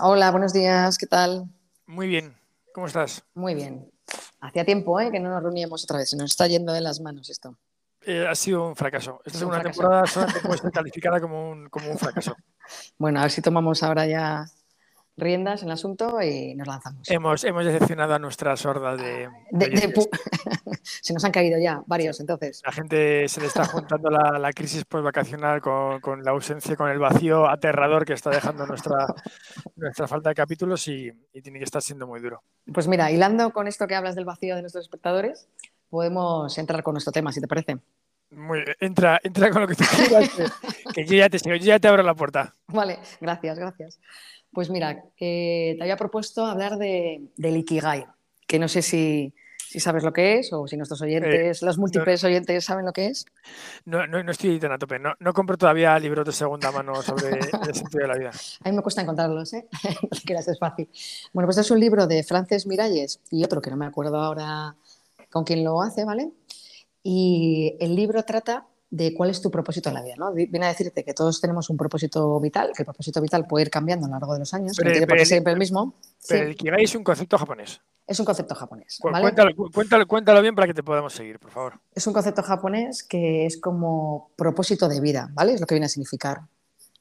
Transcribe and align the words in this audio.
Hola, 0.00 0.32
buenos 0.32 0.52
días, 0.52 0.98
¿qué 0.98 1.06
tal? 1.06 1.44
Muy 1.86 2.08
bien, 2.08 2.36
¿cómo 2.74 2.88
estás? 2.88 3.22
Muy 3.34 3.54
bien. 3.54 3.88
Hacía 4.40 4.64
tiempo 4.64 4.98
¿eh? 4.98 5.12
que 5.12 5.20
no 5.20 5.30
nos 5.30 5.44
reuníamos 5.44 5.84
otra 5.84 5.98
vez, 5.98 6.10
se 6.10 6.16
nos 6.16 6.32
está 6.32 6.48
yendo 6.48 6.72
de 6.72 6.80
las 6.80 6.98
manos 6.98 7.30
esto. 7.30 7.56
Eh, 8.02 8.26
ha 8.28 8.34
sido 8.34 8.66
un 8.66 8.74
fracaso. 8.74 9.20
Esta 9.24 9.28
Es 9.28 9.34
un 9.36 9.52
segunda 9.52 9.62
temporada 9.62 10.06
solamente 10.06 10.40
puede 10.40 10.58
ser 10.58 10.70
calificada 10.72 11.20
como 11.20 11.50
un, 11.50 11.68
como 11.68 11.88
un 11.88 11.98
fracaso. 11.98 12.34
Bueno, 12.98 13.20
a 13.20 13.22
ver 13.22 13.30
si 13.30 13.42
tomamos 13.42 13.84
ahora 13.84 14.06
ya 14.06 14.44
riendas 15.20 15.62
en 15.62 15.68
el 15.68 15.72
asunto 15.74 16.20
y 16.22 16.54
nos 16.54 16.66
lanzamos. 16.66 17.08
Hemos, 17.10 17.44
hemos 17.44 17.64
decepcionado 17.64 18.14
a 18.14 18.18
nuestras 18.18 18.64
hordas 18.66 18.98
de, 19.00 19.28
pu- 19.92 20.08
se 20.82 21.12
nos 21.14 21.24
han 21.24 21.30
caído 21.32 21.58
ya 21.58 21.82
varios, 21.86 22.18
entonces. 22.20 22.60
La 22.64 22.72
gente 22.72 23.28
se 23.28 23.40
le 23.40 23.46
está 23.46 23.64
juntando 23.66 24.10
la, 24.10 24.38
la 24.38 24.52
crisis 24.52 24.84
postvacacional 24.84 25.60
con, 25.60 26.00
con 26.00 26.24
la 26.24 26.30
ausencia, 26.32 26.76
con 26.76 26.90
el 26.90 26.98
vacío 26.98 27.48
aterrador 27.48 28.04
que 28.04 28.14
está 28.14 28.30
dejando 28.30 28.66
nuestra, 28.66 29.06
nuestra 29.76 30.08
falta 30.08 30.30
de 30.30 30.34
capítulos 30.34 30.86
y, 30.88 31.10
y 31.32 31.42
tiene 31.42 31.58
que 31.58 31.64
estar 31.64 31.82
siendo 31.82 32.06
muy 32.06 32.20
duro. 32.20 32.42
Pues 32.72 32.88
mira, 32.88 33.10
hilando 33.10 33.52
con 33.52 33.66
esto 33.68 33.86
que 33.86 33.94
hablas 33.94 34.14
del 34.14 34.24
vacío 34.24 34.56
de 34.56 34.62
nuestros 34.62 34.84
espectadores, 34.84 35.48
podemos 35.88 36.56
entrar 36.58 36.82
con 36.82 36.94
nuestro 36.94 37.12
tema, 37.12 37.32
si 37.32 37.40
te 37.40 37.48
parece. 37.48 37.78
Muy, 38.32 38.62
entra, 38.78 39.18
entra 39.24 39.50
con 39.50 39.62
lo 39.62 39.66
que 39.66 39.74
tú 39.74 39.82
quieras, 40.06 40.30
que, 40.30 40.92
que 40.94 41.04
yo 41.04 41.16
ya 41.16 41.28
te 41.28 41.40
sigo, 41.40 41.56
yo 41.56 41.64
ya 41.64 41.80
te 41.80 41.88
abro 41.88 42.04
la 42.04 42.14
puerta. 42.14 42.54
Vale, 42.68 43.00
gracias, 43.20 43.58
gracias. 43.58 43.98
Pues 44.52 44.70
mira, 44.70 45.04
eh, 45.18 45.74
te 45.76 45.82
había 45.82 45.96
propuesto 45.96 46.44
hablar 46.44 46.76
de, 46.76 47.22
del 47.36 47.56
Ikigai, 47.58 48.06
que 48.46 48.58
no 48.58 48.66
sé 48.66 48.82
si, 48.82 49.32
si 49.70 49.78
sabes 49.78 50.02
lo 50.02 50.12
que 50.12 50.40
es 50.40 50.52
o 50.52 50.66
si 50.66 50.76
nuestros 50.76 51.00
oyentes, 51.02 51.62
los 51.62 51.78
múltiples 51.78 52.24
oyentes 52.24 52.64
saben 52.64 52.84
lo 52.84 52.92
que 52.92 53.06
es. 53.06 53.24
No, 53.84 54.04
no, 54.08 54.20
no 54.24 54.32
estoy 54.32 54.58
tan 54.58 54.72
a 54.72 54.78
tope. 54.78 54.98
No, 54.98 55.14
no 55.20 55.32
compro 55.32 55.56
todavía 55.56 55.96
libros 56.00 56.26
de 56.26 56.32
segunda 56.32 56.72
mano 56.72 57.00
sobre 57.02 57.38
el 57.68 57.74
sentido 57.74 58.02
de 58.02 58.08
la 58.08 58.18
vida. 58.18 58.32
A 58.64 58.68
mí 58.68 58.76
me 58.76 58.82
cuesta 58.82 59.02
encontrarlos, 59.02 59.52
¿eh? 59.52 59.68
Creas, 60.26 60.48
es 60.48 60.58
fácil. 60.58 60.88
Bueno, 61.32 61.46
pues 61.46 61.58
es 61.58 61.70
un 61.70 61.78
libro 61.78 62.08
de 62.08 62.24
Frances 62.24 62.66
Miralles 62.66 63.20
y 63.30 63.44
otro 63.44 63.60
que 63.60 63.70
no 63.70 63.76
me 63.76 63.86
acuerdo 63.86 64.16
ahora 64.16 64.74
con 65.30 65.44
quién 65.44 65.62
lo 65.62 65.80
hace, 65.80 66.04
¿vale? 66.04 66.32
Y 67.04 67.76
el 67.78 67.94
libro 67.94 68.24
trata 68.24 68.66
de 68.92 69.14
cuál 69.14 69.30
es 69.30 69.40
tu 69.40 69.50
propósito 69.52 69.88
en 69.88 69.94
la 69.94 70.02
vida, 70.02 70.14
¿no? 70.18 70.32
Viene 70.32 70.66
a 70.66 70.68
decirte 70.68 71.04
que 71.04 71.14
todos 71.14 71.40
tenemos 71.40 71.70
un 71.70 71.76
propósito 71.76 72.40
vital, 72.40 72.72
que 72.74 72.82
el 72.82 72.86
propósito 72.86 73.20
vital 73.20 73.46
puede 73.46 73.66
ir 73.66 73.70
cambiando 73.70 74.06
a 74.06 74.08
lo 74.08 74.14
largo 74.16 74.32
de 74.32 74.40
los 74.40 74.52
años, 74.52 74.76
Pero- 74.76 74.88
no 74.90 74.92
tiene 74.94 75.06
por 75.06 75.16
qué 75.16 75.26
siempre 75.26 75.52
el 75.52 75.58
mismo. 75.60 75.94
Pero 76.28 76.40
Sí, 76.40 76.46
el 76.46 76.52
Ikigai 76.52 76.82
es 76.84 76.94
un 76.96 77.04
concepto 77.04 77.38
japonés. 77.38 77.80
es 78.06 78.18
un 78.18 78.26
concepto 78.26 78.54
japonés, 78.56 78.98
¿vale? 79.04 79.20
Cuéntalo, 79.22 79.54
cu- 79.54 79.70
cuéntalo, 79.70 80.06
cuéntalo 80.08 80.42
bien 80.42 80.54
para 80.56 80.66
que 80.66 80.74
te 80.74 80.82
podamos 80.82 81.12
seguir, 81.12 81.38
por 81.38 81.52
favor. 81.52 81.74
Es 81.94 82.04
un 82.08 82.12
concepto 82.12 82.42
japonés 82.42 83.04
que 83.04 83.46
es 83.46 83.60
como 83.60 84.30
propósito 84.34 84.88
de 84.88 85.00
vida, 85.00 85.30
¿vale? 85.34 85.52
Es 85.54 85.60
lo 85.60 85.66
que 85.68 85.76
viene 85.76 85.86
a 85.86 85.88
significar. 85.88 86.40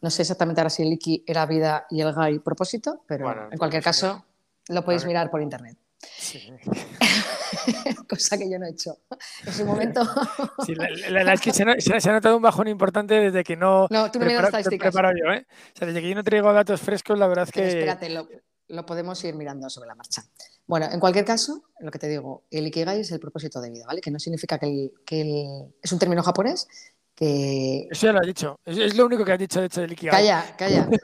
No 0.04 0.12
sé 0.12 0.22
exactamente 0.22 0.62
ahora 0.62 0.70
si 0.70 0.84
el 0.84 0.94
Iki 0.94 1.24
era 1.26 1.46
vida 1.48 1.88
y 1.90 2.02
el 2.02 2.14
Gai 2.14 2.38
propósito, 2.40 3.02
pero 3.08 3.26
Bueno, 3.26 3.48
en 3.52 3.58
cualquier 3.58 3.82
caso 3.84 4.24
lo 4.68 4.86
podéis 4.86 5.06
mirar 5.06 5.32
por 5.32 5.42
internet. 5.42 5.76
Sí. 6.02 6.54
Cosa 8.10 8.38
que 8.38 8.50
yo 8.50 8.60
no 8.60 8.66
he 8.66 8.72
hecho. 8.72 8.98
En 9.46 9.54
su 9.54 9.66
momento. 9.66 10.02
Sí, 10.66 10.76
la, 10.76 11.24
la- 11.24 11.34
es 11.34 11.42
que 11.42 11.54
se, 11.54 11.64
ha- 11.64 12.00
se 12.00 12.12
notado 12.12 12.36
un 12.36 12.42
bajón 12.42 12.68
importante 12.68 13.14
desde 13.16 13.44
que 13.44 13.56
no, 13.56 13.88
No, 13.90 14.12
tú 14.12 14.20
no 14.20 14.26
miras 14.26 14.52
preparo- 14.52 15.14
yo, 15.18 15.32
¿eh? 15.34 15.46
O 15.50 15.78
sea, 15.78 15.88
desde 15.88 16.02
que 16.02 16.10
yo 16.10 16.16
no 16.16 16.24
traigo 16.24 16.52
datos 16.54 16.82
frescos, 16.82 17.18
la 17.18 17.28
verdad 17.28 17.46
es 17.46 17.52
Pero 17.52 17.66
que 17.68 17.74
espérate, 17.80 18.10
lo, 18.10 18.28
lo 18.68 18.86
podemos 18.86 19.24
ir 19.24 19.36
mirando 19.36 19.70
sobre 19.70 19.88
la 19.88 19.96
marcha. 19.96 20.24
Bueno, 20.68 20.88
en 20.92 21.00
cualquier 21.00 21.26
caso, 21.26 21.64
lo 21.80 21.90
que 21.92 22.00
te 22.00 22.08
digo, 22.08 22.44
el 22.52 22.68
Ikigai 22.68 23.00
es 23.02 23.12
el 23.12 23.20
propósito 23.20 23.60
de 23.62 23.70
vida, 23.72 23.86
¿vale? 23.88 24.02
Que 24.02 24.12
no 24.12 24.20
significa 24.20 24.60
que 24.60 24.66
el. 24.68 24.92
que 25.06 25.22
el- 25.22 25.74
es 25.82 25.92
un 25.92 26.00
término 26.00 26.22
japonés 26.22 26.68
que. 27.16 27.88
eso 27.90 28.06
ya 28.08 28.14
lo 28.14 28.20
has 28.20 28.28
dicho. 28.28 28.60
Es, 28.66 28.78
es 28.78 28.96
lo 28.96 29.06
único 29.06 29.26
que 29.26 29.32
has 29.32 29.40
dicho, 29.40 29.60
de 29.62 29.68
hecho, 29.68 29.82
del 29.82 29.94
Ikigai. 29.94 30.12
Calla, 30.12 30.56
calla. 30.58 30.88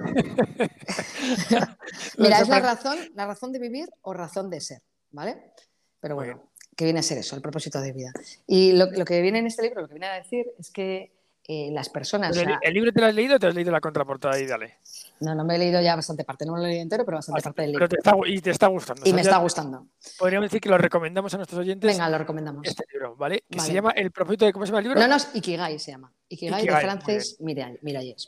Mira, 2.18 2.40
es 2.42 2.48
la 2.50 2.60
razón, 2.60 2.98
la 3.16 3.26
razón 3.26 3.52
de 3.52 3.60
vivir 3.60 3.90
o 4.02 4.14
razón 4.14 4.50
de 4.50 4.62
ser, 4.62 4.82
¿vale? 5.12 5.52
Pero 6.00 6.16
bueno, 6.16 6.52
que 6.76 6.84
viene 6.86 7.00
a 7.00 7.04
ser 7.04 7.18
eso, 7.18 7.36
el 7.36 7.42
propósito 7.42 7.80
de 7.82 7.94
vida. 7.94 8.12
Y 8.48 8.74
lo, 8.74 8.88
lo 8.92 9.06
que 9.06 9.22
viene 9.22 9.40
en 9.40 9.48
este 9.48 9.64
libro, 9.64 9.82
lo 9.82 9.88
que 9.88 9.94
viene 9.94 10.08
a 10.08 10.14
decir 10.16 10.46
es 10.60 10.70
que 10.72 11.12
eh, 11.48 11.70
las 11.72 11.90
personas. 11.90 12.36
O 12.36 12.40
el, 12.40 12.48
sea, 12.48 12.60
el 12.62 12.74
libro 12.74 12.92
te 12.92 13.00
lo 13.02 13.06
has 13.08 13.14
leído 13.14 13.36
o 13.36 13.40
te 13.40 13.46
has 13.48 13.54
leído 13.54 13.72
la 13.72 13.80
contraportada 13.80 14.40
y 14.40 14.48
dale. 14.48 14.80
no, 15.20 15.36
no 15.36 15.46
me 15.46 15.56
he 15.56 15.58
leído 15.60 15.80
ya 15.80 15.96
bastante 15.96 16.24
parte, 16.24 16.44
no 16.44 16.54
me 16.54 16.60
lo 16.60 16.66
he 16.66 16.70
leído 16.70 16.82
entero, 16.82 17.06
pero 17.06 17.18
bastante 17.20 17.42
parte 17.44 17.62
del 17.62 17.72
libro. 17.72 17.88
te 17.88 17.98
está, 17.98 18.16
y 18.26 18.42
te 18.42 18.50
está 18.50 18.66
gustando. 18.68 19.04
O 19.04 19.06
Y 19.06 19.10
sea, 19.10 19.16
me 19.16 19.22
está 19.22 19.38
gustando. 19.38 19.88
Podríamos 20.18 20.48
decir 20.50 20.60
que 20.60 20.70
lo 20.70 20.78
recomendamos 20.80 21.32
a 21.36 21.38
nuestros 21.38 21.60
oyentes 21.60 21.88
Venga, 21.92 22.10
lo 22.10 22.18
recomendamos. 22.18 22.68
este 22.68 22.84
libro, 22.92 23.16
¿vale? 23.16 23.44
Que 23.50 23.60
se 23.60 23.72
llama 23.74 23.92
El 23.92 24.12
propósito 24.12 24.46
de 24.46 24.54
cómo 24.54 24.66
se 24.66 24.72
llama 24.72 24.80
el 24.80 24.86
libro. 24.86 25.00
No, 25.00 25.08
no, 25.08 25.16
es 25.18 25.30
Ikigai 25.36 25.78
se 25.78 25.92
llama. 25.92 26.12
Ikigai, 26.28 26.62
Ikigai, 26.64 26.76
de 26.78 26.82
Frances 26.82 27.40
Mirall- 27.40 27.78
Miralles. 27.84 28.26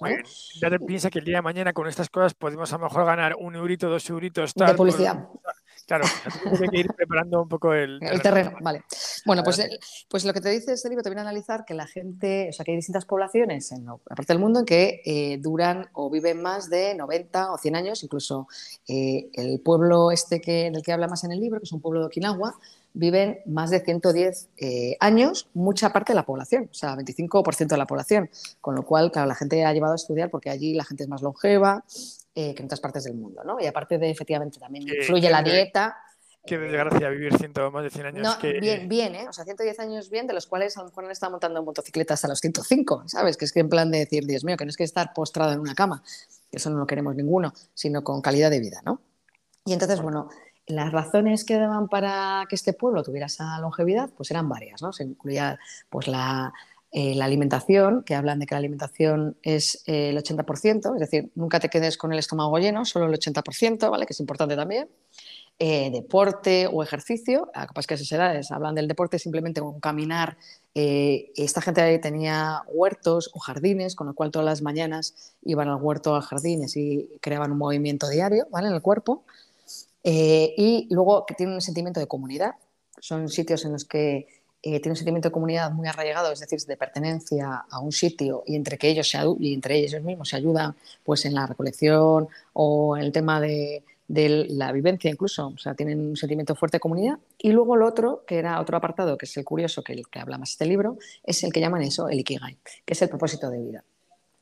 Ya 0.61 0.69
te 0.69 0.79
piensa 0.79 1.09
que 1.09 1.17
el 1.17 1.25
día 1.25 1.37
de 1.37 1.41
mañana 1.41 1.73
con 1.73 1.87
estas 1.87 2.09
cosas 2.11 2.35
podemos 2.35 2.71
a 2.71 2.77
lo 2.77 2.83
mejor 2.83 3.03
ganar 3.03 3.35
un 3.39 3.55
eurito, 3.55 3.89
dos 3.89 4.07
euritos, 4.11 4.53
tal. 4.53 4.67
De 4.67 4.73
por- 4.75 4.87
publicidad. 4.87 5.25
Claro, 5.87 6.03
tienes 6.43 6.69
que 6.69 6.79
ir 6.79 6.87
preparando 6.93 7.43
un 7.43 7.47
poco 7.47 7.73
el, 7.73 7.97
El 8.03 8.21
terreno, 8.21 8.51
vale. 8.59 8.83
Bueno, 9.25 9.41
pues, 9.43 9.57
el- 9.59 9.79
pues 10.09 10.25
lo 10.25 10.33
que 10.33 10.41
te 10.41 10.49
dice 10.49 10.73
este 10.73 10.89
libro 10.89 11.01
te 11.01 11.09
viene 11.09 11.21
a 11.21 11.23
analizar 11.23 11.63
que 11.65 11.73
la 11.73 11.87
gente, 11.87 12.47
o 12.49 12.53
sea, 12.53 12.65
que 12.65 12.71
hay 12.71 12.75
distintas 12.77 13.05
poblaciones 13.05 13.71
en 13.71 13.85
la 13.85 13.95
parte 13.95 14.33
del 14.33 14.39
mundo 14.39 14.59
en 14.59 14.65
que 14.65 15.01
eh, 15.05 15.37
duran 15.39 15.87
o 15.93 16.09
viven 16.09 16.41
más 16.41 16.69
de 16.69 16.93
90 16.93 17.53
o 17.53 17.57
100 17.57 17.75
años, 17.77 18.03
incluso 18.03 18.49
eh, 18.87 19.29
el 19.33 19.61
pueblo 19.61 20.11
este 20.11 20.41
que, 20.41 20.69
del 20.71 20.83
que 20.83 20.91
habla 20.91 21.07
más 21.07 21.23
en 21.23 21.31
el 21.31 21.39
libro, 21.39 21.59
que 21.59 21.65
es 21.65 21.71
un 21.71 21.79
pueblo 21.79 22.01
de 22.01 22.07
Okinawa, 22.07 22.55
viven 22.93 23.39
más 23.45 23.69
de 23.69 23.79
110 23.79 24.49
eh, 24.57 24.97
años, 24.99 25.47
mucha 25.53 25.93
parte 25.93 26.11
de 26.11 26.15
la 26.15 26.25
población, 26.25 26.67
o 26.69 26.73
sea, 26.73 26.95
25% 26.95 27.67
de 27.67 27.77
la 27.77 27.85
población, 27.87 28.29
con 28.59 28.75
lo 28.75 28.83
cual, 28.83 29.11
claro, 29.11 29.27
la 29.27 29.35
gente 29.35 29.63
ha 29.63 29.71
llevado 29.71 29.93
a 29.93 29.97
estudiar 29.97 30.29
porque 30.29 30.49
allí 30.49 30.73
la 30.73 30.83
gente 30.83 31.03
es 31.03 31.09
más 31.09 31.21
longeva 31.21 31.85
eh, 32.39 32.53
que 32.53 32.61
en 32.61 32.65
otras 32.67 32.79
partes 32.79 33.03
del 33.05 33.15
mundo, 33.15 33.43
¿no? 33.43 33.59
Y 33.59 33.65
aparte 33.65 33.97
de, 33.97 34.11
efectivamente, 34.11 34.59
también 34.59 34.85
Que- 34.85 34.97
influye 34.99 35.21
que 35.23 35.29
la 35.31 35.41
de- 35.41 35.51
dieta. 35.51 35.97
Qué 36.45 36.53
eh, 36.53 36.59
desgracia 36.59 37.09
vivir 37.09 37.35
ciento, 37.35 37.71
más 37.71 37.83
de 37.83 37.89
100 37.89 38.05
años. 38.05 38.21
no, 38.27 38.37
que, 38.37 38.59
bien, 38.59 38.87
bien, 38.87 39.15
¿eh? 39.15 39.25
O 39.27 39.33
sea, 39.33 39.43
110 39.43 39.79
años 39.79 40.11
bien, 40.11 40.27
de 40.27 40.33
los 40.33 40.45
cuales 40.45 40.77
a 40.77 40.81
lo 40.81 40.89
mejor 40.89 41.05
han 41.05 41.11
estado 41.11 41.31
montando 41.31 41.57
en 41.59 41.65
motocicleta 41.65 42.13
hasta 42.13 42.27
los 42.27 42.39
105, 42.39 43.03
¿sabes? 43.07 43.37
Que 43.37 43.45
es 43.45 43.51
que 43.51 43.59
en 43.61 43.69
plan 43.69 43.89
de 43.89 43.97
decir, 43.97 44.25
Dios 44.27 44.43
mío, 44.43 44.55
que 44.55 44.65
no 44.65 44.69
es 44.69 44.77
que 44.77 44.83
estar 44.83 45.13
postrado 45.15 45.51
en 45.51 45.59
una 45.59 45.73
cama, 45.73 46.03
que 46.51 46.57
eso 46.57 46.69
no 46.69 46.77
lo 46.77 46.85
queremos 46.85 47.15
ninguno, 47.15 47.53
sino 47.73 48.03
con 48.03 48.21
calidad 48.21 48.51
de 48.51 48.59
vida, 48.59 48.81
¿no? 48.85 49.01
Y 49.65 49.73
entonces, 49.73 49.99
bueno, 50.01 50.29
las 50.67 50.91
razones 50.91 51.43
que 51.43 51.55
daban 51.57 51.87
para 51.89 52.45
que 52.47 52.55
este 52.55 52.73
pueblo 52.73 53.01
tuviera 53.01 53.25
esa 53.25 53.57
longevidad, 53.59 54.09
pues 54.15 54.29
eran 54.31 54.47
varias, 54.47 54.81
¿no? 54.83 54.93
Se 54.93 55.03
incluía, 55.05 55.57
pues, 55.89 56.07
la, 56.07 56.53
eh, 56.99 57.13
la 57.13 57.25
alimentación, 57.25 58.01
que 58.01 58.15
hablan 58.15 58.39
de 58.39 58.47
que 58.47 58.55
la 58.55 58.57
alimentación 58.57 59.37
es 59.43 59.83
eh, 59.85 60.09
el 60.09 60.17
80%, 60.17 60.95
es 60.95 60.99
decir, 60.99 61.29
nunca 61.35 61.59
te 61.59 61.69
quedes 61.69 61.95
con 61.95 62.11
el 62.11 62.17
estómago 62.17 62.57
lleno, 62.57 62.85
solo 62.85 63.05
el 63.05 63.13
80%, 63.13 63.91
¿vale? 63.91 64.07
Que 64.07 64.13
es 64.13 64.19
importante 64.19 64.55
también 64.55 64.89
eh, 65.59 65.91
deporte 65.91 66.65
o 66.65 66.81
ejercicio. 66.81 67.51
A 67.53 67.67
capaz 67.67 67.85
que 67.85 67.93
esas 67.93 68.11
edades 68.11 68.49
hablan 68.49 68.73
del 68.73 68.87
deporte 68.87 69.19
simplemente 69.19 69.61
con 69.61 69.79
caminar. 69.79 70.37
Esta 70.73 71.61
gente 71.61 71.99
tenía 71.99 72.63
huertos 72.67 73.29
o 73.31 73.37
jardines, 73.37 73.93
con 73.93 74.07
lo 74.07 74.15
cual 74.15 74.31
todas 74.31 74.47
las 74.47 74.63
mañanas 74.63 75.35
iban 75.43 75.69
al 75.69 75.79
huerto 75.79 76.13
o 76.13 76.15
al 76.15 76.23
jardín 76.23 76.65
y 76.73 77.09
creaban 77.21 77.51
un 77.51 77.59
movimiento 77.59 78.09
diario 78.09 78.47
¿vale? 78.49 78.69
en 78.69 78.73
el 78.73 78.81
cuerpo. 78.81 79.23
Y 80.03 80.87
luego 80.89 81.27
que 81.27 81.35
tienen 81.35 81.53
un 81.53 81.61
sentimiento 81.61 81.99
de 81.99 82.07
comunidad. 82.07 82.55
Son 82.99 83.29
sitios 83.29 83.65
en 83.65 83.73
los 83.73 83.85
que 83.85 84.25
eh, 84.63 84.79
tienen 84.79 84.91
un 84.91 84.95
sentimiento 84.95 85.29
de 85.29 85.33
comunidad 85.33 85.71
muy 85.71 85.87
arraigado, 85.87 86.31
es 86.31 86.39
decir, 86.39 86.59
de 86.59 86.77
pertenencia 86.77 87.65
a 87.69 87.79
un 87.79 87.91
sitio 87.91 88.43
y 88.45 88.55
entre, 88.55 88.77
que 88.77 88.89
ellos 88.89 89.09
se, 89.09 89.19
y 89.39 89.53
entre 89.53 89.77
ellos 89.77 90.01
mismos 90.03 90.29
se 90.29 90.35
ayudan 90.35 90.75
pues, 91.03 91.25
en 91.25 91.35
la 91.35 91.45
recolección 91.45 92.27
o 92.53 92.97
en 92.97 93.03
el 93.03 93.11
tema 93.11 93.39
de, 93.39 93.83
de 94.07 94.47
la 94.49 94.71
vivencia 94.71 95.11
incluso, 95.11 95.47
o 95.47 95.57
sea, 95.57 95.75
tienen 95.75 95.99
un 95.99 96.15
sentimiento 96.15 96.55
fuerte 96.55 96.77
de 96.77 96.79
comunidad. 96.79 97.19
Y 97.37 97.51
luego 97.51 97.75
lo 97.75 97.85
otro, 97.85 98.23
que 98.25 98.37
era 98.37 98.59
otro 98.59 98.77
apartado, 98.77 99.17
que 99.17 99.25
es 99.25 99.37
el 99.37 99.45
curioso, 99.45 99.83
que 99.83 99.93
el 99.93 100.07
que 100.07 100.19
habla 100.19 100.37
más 100.37 100.51
este 100.51 100.65
libro, 100.65 100.97
es 101.23 101.43
el 101.43 101.51
que 101.51 101.59
llaman 101.59 101.81
eso 101.81 102.09
el 102.09 102.19
Ikigai, 102.19 102.57
que 102.85 102.93
es 102.93 103.01
el 103.01 103.09
propósito 103.09 103.49
de 103.49 103.59
vida. 103.59 103.83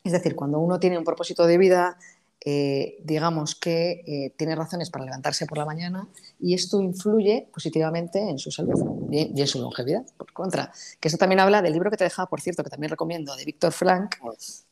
Es 0.03 0.11
decir, 0.11 0.35
cuando 0.35 0.59
uno 0.59 0.79
tiene 0.79 0.99
un 0.99 1.03
propósito 1.03 1.47
de 1.47 1.57
vida, 1.57 1.97
eh, 2.43 2.97
digamos 3.03 3.55
que 3.55 4.03
eh, 4.05 4.33
tiene 4.37 4.55
razones 4.55 4.89
para 4.89 5.05
levantarse 5.05 5.45
por 5.47 5.57
la 5.57 5.65
mañana 5.65 6.07
y 6.39 6.53
esto 6.53 6.81
influye 6.81 7.47
positivamente 7.51 8.19
en 8.19 8.37
su 8.37 8.51
salud 8.51 9.07
y, 9.11 9.31
y 9.35 9.41
en 9.41 9.47
su 9.47 9.59
longevidad, 9.59 10.03
por 10.17 10.31
contra. 10.33 10.71
Que 10.99 11.07
eso 11.07 11.17
también 11.17 11.39
habla 11.39 11.61
del 11.61 11.73
libro 11.73 11.89
que 11.89 11.97
te 11.97 12.03
dejaba, 12.03 12.27
por 12.29 12.41
cierto, 12.41 12.63
que 12.63 12.69
también 12.69 12.89
recomiendo, 12.91 13.35
de 13.35 13.45
Víctor 13.45 13.71
Frank, 13.71 14.15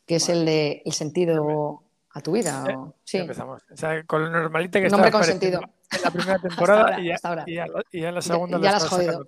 que 0.06 0.16
es 0.18 0.30
el 0.30 0.46
de 0.46 0.82
El 0.86 0.94
sentido 0.94 1.82
a 2.12 2.22
tu 2.22 2.34
vida. 2.34 2.64
o- 2.78 2.94
sí, 3.04 3.18
empezamos. 3.18 3.64
O 3.72 3.78
sea, 3.78 4.04
con 4.06 4.24
lo 4.24 4.30
normalita 4.30 4.80
que 4.80 4.88
un 4.88 4.94
hombre 4.94 5.12
con 5.12 5.24
sentido. 5.24 5.62
En 5.92 6.02
la 6.02 6.12
primera 6.12 6.40
temporada 6.42 7.00
y, 7.00 7.08
ya, 7.08 7.18
en 7.92 8.16
la 8.16 8.22
segunda 8.22 8.60
ya, 8.60 8.72
las 8.72 8.88
jodido. 8.88 9.26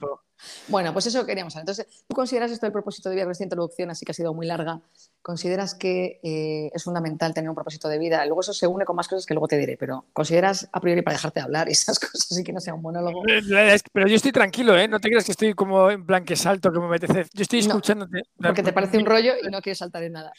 Bueno, 0.68 0.94
pues 0.94 1.06
eso 1.08 1.26
queríamos 1.26 1.54
saber. 1.54 1.64
Entonces, 1.64 1.88
¿tú 2.08 2.16
consideras 2.16 2.52
esto 2.52 2.66
del 2.66 2.74
propósito 2.74 3.10
de 3.10 3.16
vida, 3.16 3.32
esta 3.32 3.44
introducción, 3.44 3.90
así 3.90 4.06
que 4.06 4.12
ha 4.12 4.16
sido 4.16 4.34
muy 4.34 4.46
larga, 4.46 4.82
consideras 5.22 5.76
que 5.76 6.20
eh, 6.24 6.70
es 6.74 6.84
fundamental 6.84 7.34
tener 7.34 7.50
un 7.50 7.56
propósito 7.56 7.88
de 7.88 7.98
vida? 7.98 8.26
Luego 8.26 8.42
eso 8.42 8.54
se 8.54 8.68
une 8.68 8.86
con 8.86 8.96
más 8.96 9.08
cosas 9.08 9.26
que 9.26 9.34
luego 9.34 9.48
te 9.48 9.58
diré, 9.58 9.78
pero 9.78 10.06
¿consideras 10.14 10.70
a 10.72 10.80
priori 10.82 11.02
para 11.02 11.16
dejarte 11.16 11.40
hablar 11.40 11.70
y 11.70 11.72
esas 11.72 12.00
cosas 12.00 12.38
y 12.38 12.44
que 12.44 12.54
no 12.54 12.60
sea 12.60 12.74
un 12.74 12.82
monólogo? 12.82 13.24
Eh, 13.28 13.78
pero 13.92 14.08
yo 14.08 14.16
estoy 14.16 14.32
tranquilo, 14.32 14.78
¿eh? 14.78 14.88
No 14.88 15.00
te 15.00 15.10
creas 15.10 15.26
que 15.26 15.32
estoy 15.32 15.54
como 15.54 15.90
en 15.90 16.06
plan 16.06 16.26
que 16.26 16.36
salto, 16.36 16.72
que 16.72 16.80
me 16.80 16.88
metece. 16.88 17.26
Yo 17.34 17.42
estoy 17.42 17.60
escuchándote. 17.60 18.24
porque 18.38 18.64
te 18.64 18.74
parece 18.74 18.98
un 18.98 19.06
rollo 19.06 19.34
y 19.42 19.50
no 19.50 19.62
quieres 19.62 19.80
saltar 19.80 20.04
en 20.04 20.14
nada. 20.14 20.34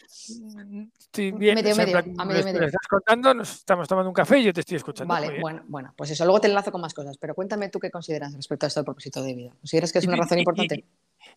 Estoy 0.99 1.33
bien. 1.33 1.55
Medio, 1.55 1.75
medio, 1.75 1.99
a 1.99 2.25
medio, 2.25 2.45
medio. 2.45 2.65
estás 2.65 2.87
contando, 2.89 3.33
nos 3.35 3.51
estamos 3.51 3.89
tomando 3.89 4.11
un 4.11 4.15
café 4.15 4.39
y 4.39 4.45
yo 4.45 4.53
te 4.53 4.61
estoy 4.61 4.77
escuchando. 4.77 5.13
Vale, 5.13 5.41
bueno, 5.41 5.63
bueno, 5.67 5.95
pues 5.97 6.11
eso. 6.17 6.25
Luego 6.25 6.41
te 6.41 6.49
enlazo 6.49 6.73
con 6.73 6.81
más 6.81 6.95
cosas, 6.95 7.17
pero 7.19 7.35
cuéntame 7.35 7.69
tú 7.69 7.79
qué 7.79 7.91
consideras 7.91 8.35
respecto 8.35 8.67
a 8.67 8.69
esto 8.69 8.81
del 8.81 8.85
propósito 8.85 9.23
de 9.23 9.35
vida. 9.35 9.53
¿Consideras 9.61 9.93
que 9.93 9.99
es 9.99 10.07
una 10.07 10.17
razón 10.17 10.39
importante? 10.39 10.85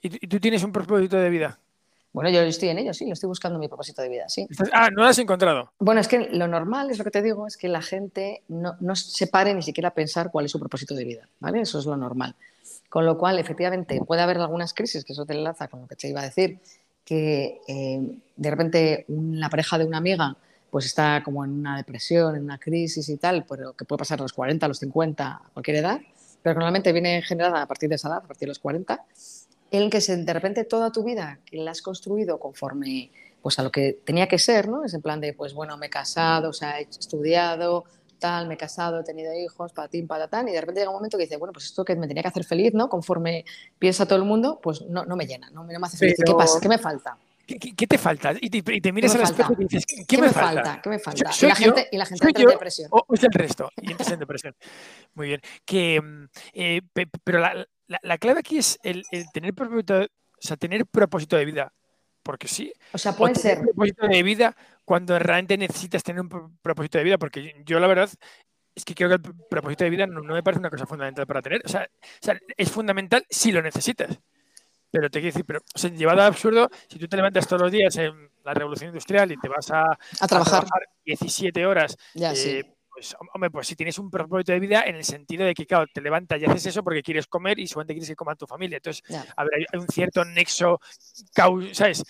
¿Y, 0.01 0.27
tú 0.27 0.39
tienes 0.39 0.63
un 0.63 0.71
propósito 0.71 1.17
de 1.17 1.29
vida? 1.29 1.59
Bueno, 2.11 2.31
yo 2.31 2.41
estoy 2.41 2.69
en 2.69 2.79
ello, 2.79 2.93
sí, 2.93 3.05
lo 3.05 3.13
estoy 3.13 3.27
buscando 3.27 3.59
mi 3.59 3.67
propósito 3.67 4.01
de 4.01 4.09
vida, 4.09 4.27
sí. 4.29 4.47
Ah, 4.73 4.89
no 4.89 5.03
lo 5.03 5.09
has 5.09 5.19
encontrado. 5.19 5.71
Bueno, 5.77 6.01
es 6.01 6.07
que 6.07 6.29
lo 6.31 6.47
normal, 6.47 6.89
es 6.89 6.97
lo 6.97 7.03
que 7.03 7.11
te 7.11 7.21
digo, 7.21 7.45
es 7.45 7.55
que 7.55 7.67
la 7.67 7.83
gente 7.83 8.41
no, 8.47 8.75
no 8.79 8.95
se 8.95 9.27
pare 9.27 9.53
ni 9.53 9.61
siquiera 9.61 9.89
a 9.89 9.93
pensar 9.93 10.31
cuál 10.31 10.45
es 10.45 10.51
su 10.51 10.59
propósito 10.59 10.95
de 10.95 11.05
vida, 11.05 11.29
¿vale? 11.39 11.61
Eso 11.61 11.77
es 11.77 11.85
lo 11.85 11.95
normal. 11.95 12.35
Con 12.89 13.05
lo 13.05 13.17
cual, 13.17 13.37
efectivamente, 13.37 14.01
puede 14.07 14.23
haber 14.23 14.37
algunas 14.37 14.73
crisis, 14.73 15.05
que 15.05 15.13
eso 15.13 15.25
te 15.25 15.33
enlaza 15.33 15.67
con 15.67 15.81
lo 15.81 15.87
que 15.87 15.95
te 15.95 16.07
iba 16.07 16.21
a 16.21 16.23
decir, 16.23 16.59
que 17.05 17.61
eh, 17.67 18.01
de 18.35 18.49
repente 18.49 19.05
una 19.07 19.49
pareja 19.49 19.77
de 19.77 19.85
una 19.85 19.97
amiga 19.97 20.35
pues 20.69 20.85
está 20.85 21.21
como 21.23 21.43
en 21.43 21.51
una 21.51 21.77
depresión, 21.77 22.35
en 22.35 22.43
una 22.43 22.57
crisis 22.57 23.09
y 23.09 23.17
tal, 23.17 23.45
pero 23.45 23.73
que 23.73 23.85
puede 23.85 23.99
pasar 23.99 24.19
a 24.19 24.23
los 24.23 24.33
40, 24.33 24.65
a 24.65 24.69
los 24.69 24.79
50, 24.79 25.27
a 25.27 25.49
cualquier 25.53 25.77
edad, 25.77 25.99
pero 26.41 26.55
que 26.55 26.59
normalmente 26.59 26.91
viene 26.91 27.21
generada 27.21 27.61
a 27.61 27.67
partir 27.67 27.89
de 27.89 27.95
esa 27.95 28.09
edad, 28.09 28.17
a 28.19 28.27
partir 28.27 28.47
de 28.47 28.51
los 28.51 28.59
40, 28.59 29.03
en 29.71 29.89
que 29.89 30.01
se, 30.01 30.17
de 30.17 30.33
repente 30.33 30.63
toda 30.63 30.91
tu 30.91 31.03
vida 31.03 31.39
que 31.45 31.57
la 31.57 31.71
has 31.71 31.81
construido 31.81 32.39
conforme 32.39 33.11
pues 33.41 33.57
a 33.57 33.63
lo 33.63 33.71
que 33.71 33.99
tenía 34.03 34.27
que 34.27 34.37
ser, 34.37 34.67
¿no? 34.67 34.83
Es 34.83 34.93
en 34.93 35.01
plan 35.01 35.21
de, 35.21 35.33
pues 35.33 35.53
bueno, 35.53 35.77
me 35.77 35.85
he 35.85 35.89
casado, 35.89 36.49
o 36.49 36.53
sea, 36.53 36.79
he 36.79 36.83
estudiado, 36.83 37.85
tal, 38.19 38.47
me 38.47 38.55
he 38.55 38.57
casado, 38.57 38.99
he 38.99 39.03
tenido 39.03 39.33
hijos, 39.33 39.71
patín, 39.71 40.07
patatán, 40.07 40.47
y 40.49 40.51
de 40.51 40.59
repente 40.59 40.81
llega 40.81 40.91
un 40.91 40.97
momento 40.97 41.17
que 41.17 41.23
dice, 41.23 41.37
bueno, 41.37 41.53
pues 41.53 41.65
esto 41.65 41.85
que 41.85 41.95
me 41.95 42.07
tenía 42.07 42.21
que 42.21 42.27
hacer 42.27 42.43
feliz, 42.43 42.73
¿no? 42.73 42.89
Conforme 42.89 43.45
piensa 43.77 44.05
todo 44.05 44.19
el 44.19 44.25
mundo, 44.25 44.59
pues 44.61 44.81
no, 44.81 45.05
no 45.05 45.15
me 45.15 45.25
llena, 45.25 45.49
no, 45.51 45.63
me 45.63 45.73
hace 45.81 45.97
feliz. 45.97 46.17
¿Qué 46.23 46.33
pasa? 46.33 46.59
¿Qué 46.61 46.67
me 46.67 46.77
falta? 46.77 47.17
¿Qué, 47.57 47.87
te 47.87 47.97
falta? 47.97 48.33
Y 48.39 48.49
te, 48.49 48.91
miras 48.91 49.15
al 49.15 49.21
espejo 49.21 49.53
y 49.53 49.65
dices, 49.65 49.85
¿qué, 50.07 50.17
me, 50.19 50.29
falta? 50.29 50.79
¿Qué 50.81 50.89
me 50.89 50.99
falta? 50.99 51.19
y, 51.19 51.45
la 51.45 51.55
gente, 51.55 51.89
y 51.91 51.97
la 51.97 52.05
gente 52.05 52.27
entra 52.27 52.43
en 52.43 52.49
depresión. 52.49 52.89
O 52.91 53.05
es 53.13 53.23
el 53.23 53.31
resto, 53.31 53.71
y 53.81 53.91
entras 53.91 54.11
en 54.11 54.19
depresión. 54.19 54.55
Muy 55.15 55.27
bien. 55.27 55.41
Que, 55.65 55.99
mm, 56.01 56.25
eh, 56.53 56.81
pero 57.23 57.39
la, 57.39 57.65
la, 57.87 58.17
clave 58.17 58.39
aquí 58.39 58.57
es 58.57 58.79
el, 58.83 59.03
tener 59.33 59.53
propósito, 59.53 60.01
o 60.01 60.07
sea, 60.39 60.57
tener 60.57 60.85
propósito 60.85 61.35
de 61.35 61.45
vida. 61.45 61.73
Porque 62.21 62.47
sí. 62.47 62.71
O 62.91 62.97
sea, 62.97 63.13
puede 63.13 63.35
ser. 63.35 63.61
propósito 63.61 64.07
de 64.07 64.23
vida 64.23 64.55
cuando 64.85 65.17
realmente 65.17 65.57
necesitas 65.57 66.03
tener 66.03 66.21
un 66.21 66.57
propósito 66.61 66.97
de 66.97 67.03
vida. 67.03 67.17
Porque 67.17 67.63
yo, 67.65 67.79
la 67.79 67.87
verdad, 67.87 68.09
es 68.75 68.85
que 68.85 68.93
creo 68.93 69.09
que 69.09 69.15
el 69.15 69.35
propósito 69.49 69.83
de 69.83 69.89
vida 69.89 70.05
no, 70.05 70.21
me 70.21 70.43
parece 70.43 70.59
una 70.59 70.69
cosa 70.69 70.85
fundamental 70.85 71.25
para 71.25 71.41
tener. 71.41 71.61
O 71.65 71.69
sea, 71.69 71.89
o 72.01 72.25
sea, 72.25 72.37
es 72.57 72.71
fundamental 72.71 73.25
si 73.29 73.51
lo 73.51 73.61
necesitas. 73.61 74.19
Pero 74.91 75.09
te 75.09 75.19
quiero 75.19 75.33
decir, 75.33 75.45
pero, 75.45 75.59
o 75.59 75.77
sea, 75.77 75.89
llevado 75.91 76.21
a 76.21 76.27
absurdo, 76.27 76.69
si 76.87 76.97
tú 76.97 77.07
te 77.07 77.17
levantas 77.17 77.47
todos 77.47 77.61
los 77.61 77.71
días 77.71 77.95
en 77.97 78.29
la 78.43 78.53
revolución 78.53 78.89
industrial 78.89 79.31
y 79.31 79.37
te 79.37 79.47
vas 79.47 79.69
a, 79.71 79.83
a, 80.19 80.27
trabajar. 80.27 80.65
17 81.05 81.65
horas, 81.65 81.97
ya, 82.13 82.35
sí. 82.35 82.49
Eh, 82.49 82.75
pues, 82.99 83.15
hombre, 83.33 83.49
pues 83.49 83.65
si 83.65 83.77
tienes 83.77 83.97
un 83.97 84.11
propósito 84.11 84.51
de 84.51 84.59
vida 84.59 84.83
en 84.85 84.95
el 84.95 85.05
sentido 85.05 85.45
de 85.45 85.53
que, 85.53 85.65
claro, 85.65 85.85
te 85.93 86.01
levantas 86.01 86.41
y 86.41 86.43
haces 86.43 86.65
eso 86.65 86.83
porque 86.83 87.01
quieres 87.01 87.27
comer 87.27 87.57
y 87.57 87.65
solamente 87.65 87.93
quieres 87.93 88.09
que 88.09 88.15
coma 88.17 88.35
tu 88.35 88.45
familia. 88.45 88.75
Entonces, 88.75 89.01
a 89.37 89.43
ver, 89.45 89.53
hay 89.55 89.79
un 89.79 89.87
cierto 89.87 90.25
nexo, 90.25 90.81
¿sabes? 91.71 92.03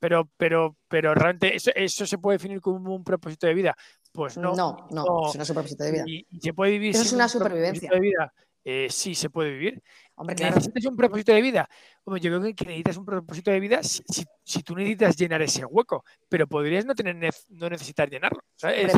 pero, 0.00 0.28
pero, 0.36 0.76
pero 0.88 1.14
realmente 1.14 1.54
eso, 1.54 1.70
eso, 1.76 2.04
se 2.04 2.18
puede 2.18 2.38
definir 2.38 2.60
como 2.60 2.92
un 2.92 3.04
propósito 3.04 3.46
de 3.46 3.54
vida. 3.54 3.76
Pues 4.10 4.36
no. 4.36 4.54
No, 4.56 4.88
no, 4.90 5.30
es 5.32 5.48
un 5.48 5.54
propósito 5.54 5.84
de 5.84 5.92
vida. 5.92 6.04
Y, 6.04 6.26
se 6.40 6.52
puede 6.52 6.72
vivir. 6.72 6.96
Eso 6.96 7.02
es 7.02 7.12
una 7.12 7.28
supervivencia. 7.28 7.88
De 7.88 8.00
vida. 8.00 8.34
Eh, 8.64 8.88
sí, 8.90 9.14
se 9.14 9.30
puede 9.30 9.52
vivir. 9.52 9.82
Hombre, 10.22 10.36
claro. 10.36 10.54
¿Necesitas 10.54 10.84
un 10.86 10.96
propósito 10.96 11.32
de 11.32 11.42
vida? 11.42 11.68
Hombre, 12.04 12.20
yo 12.20 12.30
creo 12.30 12.54
que 12.54 12.64
necesitas 12.64 12.96
un 12.96 13.04
propósito 13.04 13.50
de 13.50 13.58
vida 13.58 13.82
si, 13.82 14.04
si, 14.44 14.62
tú 14.62 14.76
necesitas 14.76 15.16
llenar 15.16 15.42
ese 15.42 15.64
hueco, 15.64 16.04
pero 16.28 16.46
podrías 16.46 16.84
no 16.84 16.94
tener 16.94 17.16
no 17.48 17.68
necesitar 17.68 18.08
llenarlo. 18.08 18.38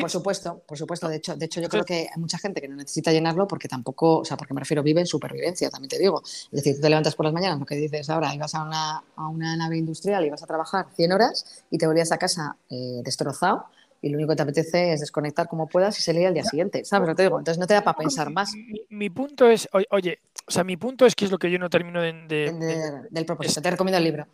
por 0.00 0.10
supuesto, 0.10 0.62
por 0.68 0.76
supuesto. 0.76 1.08
De 1.08 1.16
hecho, 1.16 1.34
de 1.34 1.46
hecho, 1.46 1.62
yo 1.62 1.70
creo 1.70 1.84
que 1.84 2.08
hay 2.14 2.20
mucha 2.20 2.36
gente 2.36 2.60
que 2.60 2.68
no 2.68 2.76
necesita 2.76 3.10
llenarlo 3.10 3.48
porque 3.48 3.68
tampoco, 3.68 4.18
o 4.18 4.24
sea, 4.24 4.36
porque 4.36 4.52
me 4.52 4.60
refiero, 4.60 4.82
vive 4.82 5.00
en 5.00 5.06
supervivencia, 5.06 5.70
también 5.70 5.88
te 5.88 5.98
digo. 5.98 6.20
Es 6.24 6.50
decir, 6.50 6.74
tú 6.74 6.82
te 6.82 6.90
levantas 6.90 7.14
por 7.14 7.24
las 7.24 7.32
mañanas, 7.32 7.58
lo 7.58 7.64
que 7.64 7.76
dices 7.76 8.10
ahora, 8.10 8.34
ibas 8.34 8.54
a 8.54 8.62
una, 8.62 9.02
a 9.16 9.28
una 9.28 9.56
nave 9.56 9.78
industrial 9.78 10.26
y 10.26 10.30
vas 10.30 10.42
a 10.42 10.46
trabajar 10.46 10.88
100 10.94 11.12
horas 11.12 11.64
y 11.70 11.78
te 11.78 11.86
volvías 11.86 12.12
a 12.12 12.18
casa 12.18 12.58
eh, 12.68 13.00
destrozado 13.02 13.64
y 14.04 14.10
lo 14.10 14.18
único 14.18 14.32
que 14.32 14.36
te 14.36 14.42
apetece 14.42 14.92
es 14.92 15.00
desconectar 15.00 15.48
como 15.48 15.66
puedas 15.66 15.98
y 15.98 16.02
salir 16.02 16.26
al 16.26 16.34
día 16.34 16.44
siguiente, 16.44 16.84
¿sabes? 16.84 17.08
No 17.08 17.14
te 17.14 17.22
digo, 17.22 17.38
entonces 17.38 17.58
no 17.58 17.66
te 17.66 17.72
da 17.72 17.82
para 17.82 17.96
pensar 17.96 18.30
más. 18.30 18.52
Mi, 18.90 19.08
punto 19.08 19.48
es, 19.48 19.66
oye, 19.90 20.18
o 20.46 20.50
sea, 20.50 20.62
mi 20.62 20.76
punto 20.76 21.06
es 21.06 21.14
que 21.14 21.24
es 21.24 21.30
lo 21.30 21.38
que 21.38 21.50
yo 21.50 21.58
no 21.58 21.70
termino 21.70 22.02
de... 22.02 23.08
del 23.10 23.24
propósito, 23.24 23.62
te 23.62 23.70
recomiendo 23.70 23.96
el 23.96 24.04
libro. 24.04 24.26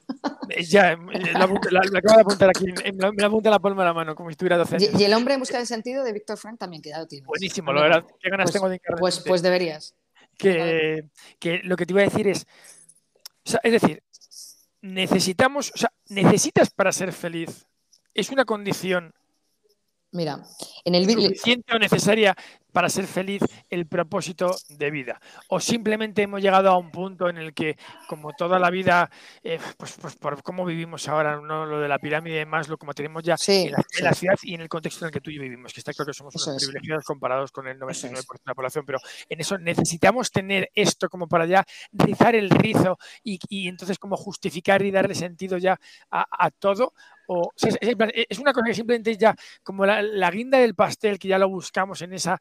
Eh, 0.50 0.64
ya, 0.64 0.96
la, 0.96 1.44
acabo 1.44 2.17
de 2.17 2.20
apuntar 2.22 2.50
aquí, 2.50 2.64
me 2.67 3.12
la 3.17 3.26
apunta 3.28 3.50
la 3.50 3.61
palma 3.61 3.82
de 3.82 3.87
la 3.87 3.94
mano, 3.94 4.17
como 4.17 4.31
si 4.31 4.32
estuviera 4.32 4.56
docente. 4.56 4.90
Y, 4.99 5.05
El 5.05 5.14
hombre 5.14 5.34
en 5.34 5.38
busca 5.38 5.56
de 5.56 5.64
sentido 5.64 6.02
de 6.02 6.12
Víctor 6.12 6.37
Frank 6.37 6.58
también, 6.58 6.82
que 6.82 6.88
ya 6.88 6.99
lo 6.99 7.06
tienes. 7.06 7.28
Buenísimo, 7.28 7.73
la 7.73 7.82
verdad, 7.82 8.05
qué 8.19 8.28
ganas 8.28 8.46
pues, 8.46 8.55
tengo 8.55 8.69
de 8.69 8.75
encargar. 8.75 8.99
Pues, 8.99 9.20
pues 9.20 9.43
deberías. 9.43 9.94
Que, 10.37 11.05
que 11.38 11.61
lo 11.62 11.76
que 11.76 11.87
te 11.87 11.93
iba 11.93 12.00
a 12.00 12.06
decir 12.06 12.26
es, 12.26 12.44
o 13.46 13.50
sea, 13.50 13.61
es 13.62 13.70
decir, 13.70 14.02
necesitamos, 14.81 15.70
o 15.73 15.78
sea, 15.78 15.93
necesitas 16.08 16.70
para 16.70 16.90
ser 16.90 17.12
feliz, 17.12 17.69
es 18.12 18.31
una 18.31 18.44
condición 18.44 19.14
Mira, 20.12 20.42
en 20.84 20.94
el 20.94 21.06
vídeo. 21.06 21.28
Suficiente 21.28 21.74
o 21.74 21.78
necesaria 21.78 22.36
para 22.72 22.88
ser 22.88 23.06
feliz 23.06 23.42
el 23.68 23.86
propósito 23.86 24.56
de 24.68 24.90
vida. 24.90 25.20
O 25.48 25.60
simplemente 25.60 26.22
hemos 26.22 26.40
llegado 26.40 26.70
a 26.70 26.78
un 26.78 26.90
punto 26.90 27.28
en 27.28 27.38
el 27.38 27.52
que, 27.52 27.76
como 28.08 28.32
toda 28.32 28.58
la 28.58 28.70
vida, 28.70 29.10
eh, 29.42 29.58
pues, 29.76 29.96
pues, 30.00 30.16
por 30.16 30.42
cómo 30.42 30.64
vivimos 30.64 31.08
ahora, 31.08 31.40
¿no? 31.40 31.66
lo 31.66 31.80
de 31.80 31.88
la 31.88 31.98
pirámide 31.98 32.46
más 32.46 32.68
lo 32.68 32.78
como 32.78 32.94
tenemos 32.94 33.22
ya 33.22 33.36
en, 33.46 33.72
la, 34.02 34.12
ciudad 34.12 34.36
y 34.42 34.54
en 34.54 34.62
el 34.62 34.68
contexto 34.68 35.04
en 35.04 35.08
el 35.08 35.12
que 35.12 35.20
tú 35.20 35.30
y 35.30 35.36
yo 35.36 35.42
vivimos, 35.42 35.72
que 35.72 35.80
está 35.80 35.92
claro 35.92 36.10
que 36.10 36.14
somos 36.14 36.34
unos 36.34 36.62
privilegiados 36.62 37.04
comparados 37.04 37.52
con 37.52 37.66
el 37.66 37.78
99% 37.78 38.10
de 38.10 38.38
la 38.46 38.54
población, 38.54 38.84
pero 38.86 38.98
en 39.28 39.40
eso 39.40 39.58
necesitamos 39.58 40.30
tener 40.30 40.70
esto 40.74 41.08
como 41.08 41.28
para 41.28 41.46
ya 41.46 41.64
rizar 41.92 42.34
el 42.34 42.50
rizo 42.50 42.98
y, 43.22 43.68
entonces 43.68 43.98
como 43.98 44.16
justificar 44.16 44.82
y 44.82 44.90
darle 44.90 45.14
sentido 45.14 45.58
ya 45.58 45.78
a, 46.10 46.50
todo. 46.50 46.94
O, 47.32 47.52
es, 47.56 48.38
una 48.40 48.52
cosa 48.52 48.66
que 48.66 48.74
simplemente 48.74 49.16
ya 49.16 49.36
como 49.62 49.86
la, 49.86 50.02
la 50.02 50.30
guinda 50.32 50.58
del 50.58 50.74
pastel 50.74 51.16
que 51.16 51.28
ya 51.28 51.38
lo 51.38 51.48
buscamos 51.48 52.02
en 52.02 52.12
esa 52.12 52.40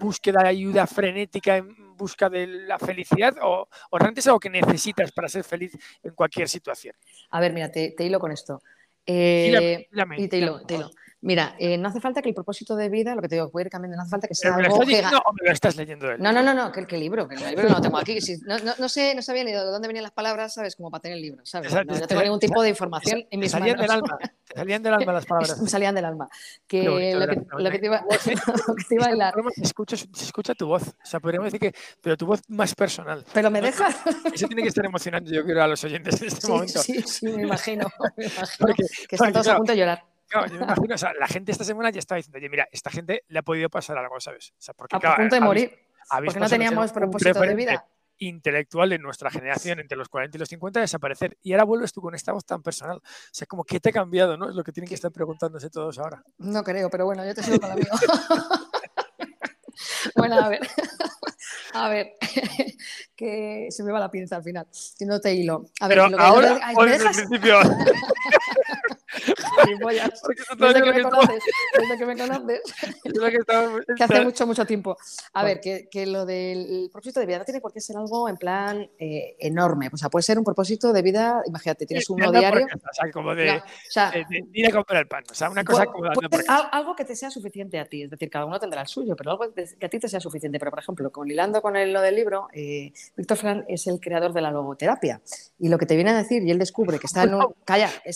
búsqueda 0.00 0.42
de 0.42 0.48
ayuda 0.48 0.86
frenética 0.86 1.58
en 1.58 1.96
busca 1.96 2.30
de 2.30 2.46
la 2.46 2.78
felicidad 2.78 3.36
o, 3.42 3.68
realmente 3.92 4.20
es 4.20 4.26
algo 4.26 4.40
que 4.40 4.48
necesitas 4.48 5.12
para 5.12 5.28
ser 5.28 5.44
feliz 5.44 5.76
en 6.02 6.14
cualquier 6.14 6.48
situación? 6.48 6.96
A 7.30 7.40
ver, 7.40 7.52
mira, 7.52 7.70
te, 7.70 7.94
hilo 7.98 8.18
con 8.18 8.32
esto. 8.32 8.62
Eh, 9.04 9.86
y 10.16 10.28
te 10.28 10.38
hilo, 10.38 10.62
te 10.62 10.76
hilo. 10.76 10.90
Mira, 11.22 11.54
eh, 11.58 11.76
no 11.76 11.88
hace 11.88 12.00
falta 12.00 12.22
que 12.22 12.30
el 12.30 12.34
propósito 12.34 12.74
de 12.76 12.88
vida, 12.88 13.14
lo 13.14 13.20
que 13.20 13.28
te 13.28 13.34
digo, 13.34 13.50
puede 13.50 13.66
ir 13.66 13.70
cambiando, 13.70 13.96
no 13.96 14.02
hace 14.02 14.10
falta 14.10 14.26
que 14.26 14.34
sea 14.34 14.54
algo... 14.54 14.82
Lo 14.82 14.90
estás 14.90 15.12
o 15.12 15.32
me 15.34 15.46
lo 15.46 15.52
estás 15.52 15.76
leyendo 15.76 16.10
él? 16.10 16.20
No, 16.20 16.32
no, 16.32 16.42
no, 16.42 16.54
no 16.54 16.72
que, 16.72 16.80
el 16.80 17.00
libro, 17.00 17.28
que 17.28 17.34
el 17.34 17.46
libro 17.50 17.68
no 17.68 17.74
lo 17.74 17.80
tengo 17.82 17.98
aquí. 17.98 18.18
no, 18.46 18.58
no, 18.60 18.72
no, 18.78 18.88
sé, 18.88 19.14
no 19.14 19.20
sabía 19.20 19.44
ni 19.44 19.52
de 19.52 19.58
dónde 19.58 19.86
venían 19.86 20.02
las 20.02 20.12
palabras, 20.12 20.54
¿sabes? 20.54 20.76
Como 20.76 20.90
para 20.90 21.02
tener 21.02 21.18
el 21.18 21.22
libro, 21.22 21.44
¿sabes? 21.44 21.74
No, 21.74 22.06
tengo 22.06 22.22
ningún 22.22 22.40
tipo 22.40 22.62
de 22.62 22.70
información 22.70 23.26
en 23.30 23.38
mis 23.40 23.50
salían 23.50 23.78
del 23.78 23.90
alma, 23.90 24.18
salían 24.54 24.82
del 24.82 24.94
alma 24.94 25.12
las 25.12 25.26
palabras. 25.26 25.60
Me 25.60 25.68
salían 25.68 25.94
del 25.94 26.04
alma. 26.06 26.28
Que 26.66 26.84
lo, 26.84 26.96
que, 26.96 27.14
lo, 27.14 27.70
que, 27.70 27.78
te 27.78 27.86
iba, 27.86 28.00
lo 28.66 28.74
que 28.74 28.84
te 28.88 28.94
iba 28.94 29.04
a 29.04 29.08
hablar... 29.08 29.34
Se 29.54 29.62
escucha, 29.62 29.96
se 29.96 30.24
escucha 30.24 30.54
tu 30.54 30.68
voz, 30.68 30.88
o 30.88 30.94
sea, 31.06 31.20
podríamos 31.20 31.52
decir 31.52 31.60
que, 31.60 31.78
pero 32.00 32.16
tu 32.16 32.24
voz 32.24 32.40
más 32.48 32.74
personal. 32.74 33.26
Pero 33.34 33.50
me 33.50 33.60
dejas... 33.60 33.94
Eso 34.32 34.46
tiene 34.46 34.62
que 34.62 34.68
estar 34.68 34.86
emocionando, 34.86 35.30
yo 35.30 35.44
creo, 35.44 35.62
a 35.62 35.68
los 35.68 35.84
oyentes 35.84 36.20
en 36.22 36.28
este 36.28 36.48
momento. 36.48 36.80
Sí, 36.80 37.02
sí, 37.02 37.26
me 37.26 37.42
imagino, 37.42 37.88
me 38.16 38.24
imagino 38.24 38.74
que 39.08 39.16
están 39.16 39.32
todos 39.34 39.48
a 39.48 39.56
punto 39.58 39.72
de 39.72 39.78
llorar. 39.78 40.09
Claro, 40.30 40.46
yo 40.50 40.58
me 40.58 40.64
imagino, 40.64 40.94
o 40.94 40.98
sea, 40.98 41.12
la 41.18 41.26
gente 41.26 41.52
esta 41.52 41.64
semana 41.64 41.90
ya 41.90 41.98
estaba 41.98 42.16
diciendo, 42.16 42.38
oye, 42.38 42.48
mira, 42.48 42.66
esta 42.72 42.90
gente 42.90 43.24
le 43.28 43.38
ha 43.38 43.42
podido 43.42 43.68
pasar 43.68 43.98
algo, 43.98 44.18
¿sabes? 44.20 44.52
O 44.52 44.62
sea, 44.62 44.74
porque, 44.74 44.96
a 44.96 45.16
punto 45.16 45.34
de 45.34 45.40
morir. 45.40 45.78
porque 46.24 46.40
no 46.40 46.48
teníamos 46.48 46.92
propósito 46.92 47.40
de 47.40 47.54
vida. 47.54 47.84
intelectual 48.18 48.90
de 48.90 48.98
nuestra 48.98 49.30
generación 49.30 49.80
entre 49.80 49.98
los 49.98 50.08
40 50.08 50.36
y 50.36 50.40
los 50.40 50.48
50 50.48 50.80
desaparecer. 50.80 51.36
Y 51.42 51.52
ahora 51.52 51.64
vuelves 51.64 51.92
tú 51.92 52.00
con 52.00 52.14
esta 52.14 52.32
voz 52.32 52.44
tan 52.44 52.62
personal. 52.62 52.98
O 52.98 53.02
sea, 53.32 53.46
como, 53.46 53.64
¿qué 53.64 53.80
te 53.80 53.88
ha 53.88 53.92
cambiado? 53.92 54.36
¿no? 54.36 54.48
Es 54.48 54.54
lo 54.54 54.62
que 54.62 54.72
tienen 54.72 54.88
que 54.88 54.94
estar 54.94 55.10
preguntándose 55.10 55.68
todos 55.70 55.98
ahora. 55.98 56.22
No 56.38 56.62
creo, 56.62 56.90
pero 56.90 57.06
bueno, 57.06 57.24
yo 57.24 57.34
te 57.34 57.42
sigo 57.42 57.58
con 57.58 57.70
la 57.70 57.76
bueno, 60.16 60.36
a 60.36 60.48
ver. 60.48 60.60
A 61.72 61.88
ver, 61.88 62.14
que 63.16 63.68
se 63.70 63.82
me 63.84 63.92
va 63.92 64.00
la 64.00 64.10
pinza 64.10 64.36
al 64.36 64.42
final, 64.42 64.66
si 64.70 65.04
no 65.04 65.20
te 65.20 65.32
hilo. 65.32 65.66
A 65.80 65.88
ver, 65.88 65.98
pero 65.98 66.20
ahora, 66.20 66.60
o 66.76 66.84
desde 66.84 67.08
el 67.08 67.14
principio. 67.14 67.60
Desde 69.66 70.82
que 70.82 70.92
me 70.92 71.02
conoces, 71.02 71.42
desde 71.78 71.98
que 71.98 72.06
me 72.06 72.16
conoces, 72.16 72.60
que 73.96 74.04
hace 74.04 74.20
mucho, 74.22 74.46
mucho 74.46 74.66
tiempo. 74.66 74.96
A 75.34 75.44
ver, 75.44 75.60
que, 75.60 75.88
que, 75.90 76.06
lo 76.06 76.26
del 76.26 76.88
propósito 76.92 77.20
de 77.20 77.26
vida 77.26 77.38
no 77.38 77.44
tiene 77.44 77.60
por 77.60 77.72
qué 77.72 77.80
ser 77.80 77.96
algo 77.96 78.28
en 78.28 78.36
plan 78.36 78.88
eh, 78.98 79.36
enorme. 79.38 79.88
O 79.92 79.96
sea, 79.96 80.08
puede 80.08 80.22
ser 80.22 80.38
un 80.38 80.44
propósito 80.44 80.92
de 80.92 81.02
vida, 81.02 81.42
imagínate, 81.46 81.86
tienes 81.86 82.08
uno 82.10 82.30
diario. 82.30 82.66
o 82.66 82.94
sea, 82.94 83.10
como 83.12 83.34
de, 83.34 83.58
o 83.58 83.62
sea, 83.88 84.10
de, 84.10 84.44
ir 84.52 84.66
a 84.66 84.70
comprar 84.70 85.02
el 85.02 85.08
pan. 85.08 85.24
O 85.30 85.34
sea, 85.34 85.50
una 85.50 85.64
cosa 85.64 85.86
como 85.86 86.10
algo 86.48 86.96
que 86.96 87.04
te 87.04 87.16
sea 87.16 87.30
suficiente 87.30 87.78
a 87.78 87.84
ti. 87.84 88.02
Es 88.02 88.10
decir, 88.10 88.30
cada 88.30 88.44
uno 88.44 88.58
tendrá 88.58 88.82
el 88.82 88.88
suyo, 88.88 89.14
pero 89.16 89.32
algo 89.32 89.52
que 89.52 89.86
a 89.86 89.88
ti 89.88 89.98
te 89.98 90.08
sea 90.08 90.20
suficiente. 90.20 90.58
Pero, 90.58 90.70
por 90.70 90.80
ejemplo, 90.80 91.10
con 91.10 91.30
hilando 91.30 91.62
con 91.62 91.76
el, 91.76 91.92
lo 91.92 92.00
del 92.00 92.16
libro, 92.16 92.48
eh, 92.52 92.92
Víctor 93.16 93.36
Fran 93.36 93.64
es 93.68 93.86
el 93.86 94.00
creador 94.00 94.32
de 94.32 94.40
la 94.40 94.50
logoterapia. 94.50 95.20
Y 95.58 95.68
lo 95.68 95.78
que 95.78 95.86
te 95.86 95.94
viene 95.94 96.10
a 96.10 96.16
decir, 96.16 96.42
y 96.42 96.50
él 96.50 96.58
descubre 96.58 96.98
que 96.98 97.06
está 97.06 97.24
en 97.24 97.34
un. 97.34 97.54
Calla, 97.64 97.90
él 98.04 98.14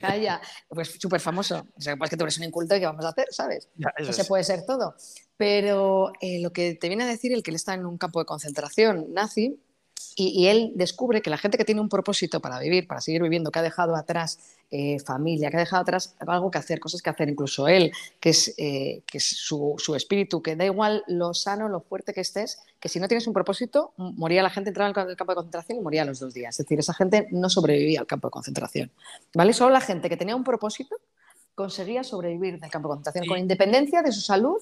Calla, 0.00 0.40
pues 0.68 0.96
súper 0.98 1.20
famoso. 1.20 1.66
O 1.76 1.80
sea, 1.80 1.96
pues 1.96 2.10
que 2.10 2.16
tú 2.16 2.24
eres 2.24 2.38
un 2.38 2.44
inculto 2.44 2.76
y 2.76 2.80
qué 2.80 2.86
vamos 2.86 3.04
a 3.04 3.10
hacer, 3.10 3.26
¿sabes? 3.30 3.68
no 3.76 4.12
se 4.12 4.24
puede 4.24 4.44
ser 4.44 4.64
todo. 4.66 4.94
Pero 5.36 6.12
eh, 6.20 6.40
lo 6.40 6.52
que 6.52 6.74
te 6.74 6.88
viene 6.88 7.04
a 7.04 7.06
decir 7.06 7.32
el 7.32 7.42
que 7.42 7.50
él 7.50 7.56
está 7.56 7.74
en 7.74 7.86
un 7.86 7.98
campo 7.98 8.18
de 8.18 8.26
concentración 8.26 9.06
nazi 9.12 9.58
y, 10.16 10.46
él 10.46 10.72
descubre 10.74 11.22
que 11.22 11.30
la 11.30 11.38
gente 11.38 11.58
que 11.58 11.64
tiene 11.64 11.80
un 11.80 11.88
propósito 11.88 12.40
para 12.40 12.58
vivir, 12.58 12.86
para 12.86 13.00
seguir 13.00 13.22
viviendo, 13.22 13.50
que 13.50 13.58
ha 13.58 13.62
dejado 13.62 13.96
atrás 13.96 14.38
eh, 14.70 14.98
familia, 15.00 15.50
que 15.50 15.56
ha 15.56 15.60
dejado 15.60 15.82
atrás 15.82 16.14
algo 16.18 16.50
que 16.50 16.58
hacer, 16.58 16.80
cosas 16.80 17.02
que 17.02 17.10
hacer, 17.10 17.28
incluso 17.28 17.68
él, 17.68 17.92
que 18.20 18.30
es, 18.30 18.54
eh, 18.58 19.02
que 19.06 19.18
es 19.18 19.24
su, 19.24 19.74
su, 19.78 19.94
espíritu, 19.94 20.42
que 20.42 20.56
da 20.56 20.64
igual 20.64 21.04
lo 21.06 21.34
sano, 21.34 21.68
lo 21.68 21.80
fuerte 21.80 22.12
que 22.12 22.20
estés, 22.20 22.60
que 22.78 22.88
si 22.88 23.00
no 23.00 23.08
tienes 23.08 23.26
un 23.26 23.32
propósito, 23.32 23.92
moría 23.96 24.42
la 24.42 24.50
gente, 24.50 24.70
entraba 24.70 24.88
al 24.88 25.16
campo 25.16 25.32
de 25.32 25.36
concentración 25.36 25.78
y 25.78 25.80
moría 25.80 26.02
a 26.02 26.06
los 26.06 26.20
dos 26.20 26.34
días. 26.34 26.58
Es 26.58 26.64
decir, 26.66 26.78
esa 26.78 26.94
gente 26.94 27.28
no 27.30 27.50
sobrevivía 27.50 28.00
al 28.00 28.06
campo 28.06 28.28
de 28.28 28.32
concentración. 28.32 28.90
¿vale? 29.34 29.52
Solo 29.52 29.70
la 29.70 29.80
gente 29.80 30.08
que 30.08 30.16
tenía 30.16 30.36
un 30.36 30.44
propósito 30.44 30.96
conseguía 31.54 32.04
sobrevivir 32.04 32.54
en 32.54 32.64
el 32.64 32.70
campo 32.70 32.88
de 32.88 32.94
concentración 32.94 33.26
con 33.26 33.38
independencia 33.38 34.02
de 34.02 34.12
su 34.12 34.20
salud 34.20 34.58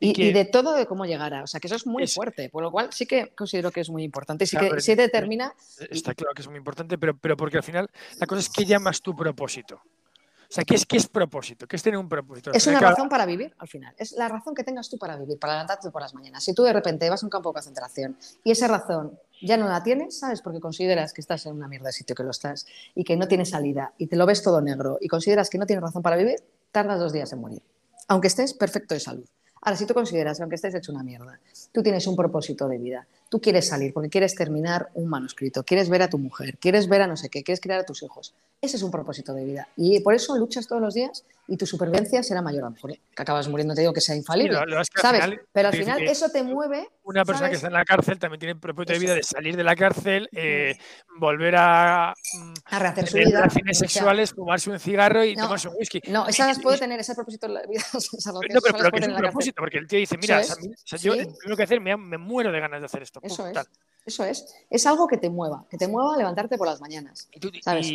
y, 0.00 0.32
de 0.32 0.44
todo 0.46 0.74
de 0.74 0.86
cómo 0.86 1.04
llegara. 1.04 1.42
O 1.42 1.46
sea, 1.46 1.60
que 1.60 1.66
eso 1.66 1.76
es 1.76 1.86
muy 1.86 2.06
fuerte, 2.06 2.48
por 2.48 2.62
lo 2.62 2.72
cual 2.72 2.88
sí 2.92 3.06
que 3.06 3.28
considero 3.34 3.70
que 3.70 3.80
es 3.80 3.90
muy 3.90 4.02
importante. 4.02 4.46
Sí 4.46 4.56
que 4.56 4.80
sí 4.80 4.94
determina. 4.94 5.54
Está 5.90 6.14
claro 6.14 6.34
que 6.34 6.42
es 6.42 6.48
muy 6.48 6.56
importante, 6.56 6.96
pero, 6.98 7.16
pero 7.16 7.36
porque 7.36 7.58
al 7.58 7.62
final 7.62 7.88
la 8.18 8.26
cosa 8.26 8.40
es 8.40 8.48
que 8.48 8.64
llamas 8.64 9.02
tu 9.02 9.14
propósito. 9.14 9.82
O 10.50 10.52
sea, 10.52 10.64
¿qué 10.64 10.74
es, 10.74 10.84
qué 10.84 10.96
es 10.96 11.06
propósito? 11.06 11.68
¿Qué 11.68 11.76
es 11.76 11.82
tener 11.82 11.96
un 11.96 12.08
propósito? 12.08 12.50
Es 12.52 12.66
una 12.66 12.80
razón 12.80 13.08
para 13.08 13.24
vivir, 13.24 13.54
al 13.58 13.68
final. 13.68 13.94
Es 13.96 14.10
la 14.12 14.26
razón 14.26 14.52
que 14.52 14.64
tengas 14.64 14.90
tú 14.90 14.98
para 14.98 15.16
vivir, 15.16 15.38
para 15.38 15.52
levantarte 15.52 15.92
por 15.92 16.02
las 16.02 16.12
mañanas. 16.12 16.42
Si 16.42 16.52
tú 16.54 16.64
de 16.64 16.72
repente 16.72 17.08
vas 17.08 17.22
a 17.22 17.26
un 17.26 17.30
campo 17.30 17.50
de 17.50 17.54
concentración 17.54 18.16
y 18.42 18.50
esa 18.50 18.66
razón 18.66 19.16
ya 19.40 19.56
no 19.56 19.68
la 19.68 19.80
tienes, 19.84 20.18
¿sabes? 20.18 20.42
Porque 20.42 20.58
consideras 20.58 21.12
que 21.12 21.20
estás 21.20 21.46
en 21.46 21.54
una 21.54 21.68
mierda 21.68 21.86
de 21.86 21.92
sitio 21.92 22.16
que 22.16 22.24
lo 22.24 22.30
estás 22.30 22.66
y 22.96 23.04
que 23.04 23.16
no 23.16 23.28
tienes 23.28 23.50
salida 23.50 23.92
y 23.96 24.08
te 24.08 24.16
lo 24.16 24.26
ves 24.26 24.42
todo 24.42 24.60
negro 24.60 24.98
y 25.00 25.06
consideras 25.06 25.50
que 25.50 25.58
no 25.58 25.66
tienes 25.66 25.84
razón 25.84 26.02
para 26.02 26.16
vivir, 26.16 26.42
tardas 26.72 26.98
dos 26.98 27.12
días 27.12 27.32
en 27.32 27.40
morir. 27.40 27.62
Aunque 28.08 28.26
estés 28.26 28.52
perfecto 28.52 28.94
de 28.94 29.00
salud. 29.00 29.26
Ahora, 29.62 29.76
si 29.76 29.86
tú 29.86 29.94
consideras 29.94 30.38
que 30.38 30.42
aunque 30.42 30.56
estés 30.56 30.74
hecho 30.74 30.92
una 30.92 31.02
mierda, 31.02 31.38
tú 31.72 31.82
tienes 31.82 32.06
un 32.06 32.16
propósito 32.16 32.68
de 32.68 32.78
vida, 32.78 33.06
tú 33.30 33.40
quieres 33.40 33.68
salir 33.68 33.94
porque 33.94 34.10
quieres 34.10 34.34
terminar 34.34 34.90
un 34.92 35.08
manuscrito, 35.08 35.62
quieres 35.62 35.88
ver 35.88 36.02
a 36.02 36.10
tu 36.10 36.18
mujer, 36.18 36.58
quieres 36.58 36.88
ver 36.88 37.00
a 37.00 37.06
no 37.06 37.16
sé 37.16 37.30
qué, 37.30 37.42
quieres 37.42 37.60
criar 37.60 37.80
a 37.80 37.86
tus 37.86 38.02
hijos, 38.02 38.34
ese 38.60 38.76
es 38.76 38.82
un 38.82 38.90
propósito 38.90 39.32
de 39.32 39.44
vida. 39.44 39.68
Y 39.76 40.00
por 40.00 40.14
eso 40.14 40.36
luchas 40.36 40.66
todos 40.66 40.82
los 40.82 40.92
días 40.92 41.24
y 41.48 41.56
tu 41.56 41.66
supervivencia 41.66 42.22
será 42.22 42.42
mayor. 42.42 42.62
A 42.62 42.66
lo 42.66 42.72
mejor 42.72 42.92
que 42.92 43.22
acabas 43.22 43.48
muriendo, 43.48 43.74
te 43.74 43.80
digo 43.80 43.92
que 43.92 44.00
sea 44.00 44.14
infalible. 44.14 44.56
¿sabes? 44.94 45.40
Pero 45.50 45.68
al 45.68 45.74
final 45.74 46.02
eso 46.02 46.28
te 46.28 46.42
mueve. 46.42 46.88
Una 47.02 47.24
persona 47.24 47.48
que 47.48 47.56
está 47.56 47.68
en 47.68 47.72
la 47.72 47.84
cárcel 47.84 48.18
también 48.18 48.38
tiene 48.38 48.52
el 48.52 48.60
propósito 48.60 48.92
de 48.92 48.98
vida 48.98 49.14
de 49.14 49.22
salir 49.22 49.56
de 49.56 49.64
la 49.64 49.74
cárcel, 49.74 50.28
eh, 50.32 50.78
volver 51.18 51.56
a, 51.56 52.14
mm, 52.34 52.52
a 52.66 52.78
rehacer 52.78 53.08
su 53.08 53.16
vida. 53.16 53.40
relaciones 53.40 53.78
sexuales, 53.78 54.32
fumarse 54.32 54.70
un 54.70 54.78
cigarro 54.78 55.24
y 55.24 55.34
tomarse 55.34 55.68
un 55.68 55.74
whisky. 55.76 56.00
No, 56.08 56.28
esas 56.28 56.58
puede 56.62 56.78
tener 56.78 57.00
ese 57.00 57.14
propósito 57.14 57.46
en 57.46 57.54
la 57.54 57.62
vida. 57.62 57.82
no, 57.94 58.60
pero, 58.60 58.78
pero 58.78 58.90
que 58.92 58.98
es 59.00 59.08
un 59.08 59.16
propósito, 59.16 59.60
porque 59.60 59.78
el 59.78 59.88
tío 59.88 59.98
dice, 59.98 60.18
mira, 60.18 60.42
yo 60.42 61.16
tengo 61.16 61.56
que 61.56 61.62
hacer, 61.62 61.80
me, 61.80 61.96
me, 61.96 62.18
muero 62.18 62.52
de 62.52 62.60
ganas 62.60 62.80
de 62.80 62.86
hacer 62.86 63.02
esto. 63.02 63.19
Eso 63.22 63.46
es. 63.46 63.58
Eso 64.06 64.24
es. 64.24 64.54
Es 64.70 64.86
algo 64.86 65.06
que 65.06 65.18
te 65.18 65.30
mueva, 65.30 65.66
que 65.70 65.76
te 65.76 65.86
mueva 65.86 66.14
a 66.14 66.16
levantarte 66.16 66.56
por 66.56 66.66
las 66.66 66.80
mañanas. 66.80 67.28
¿sabes? 67.62 67.90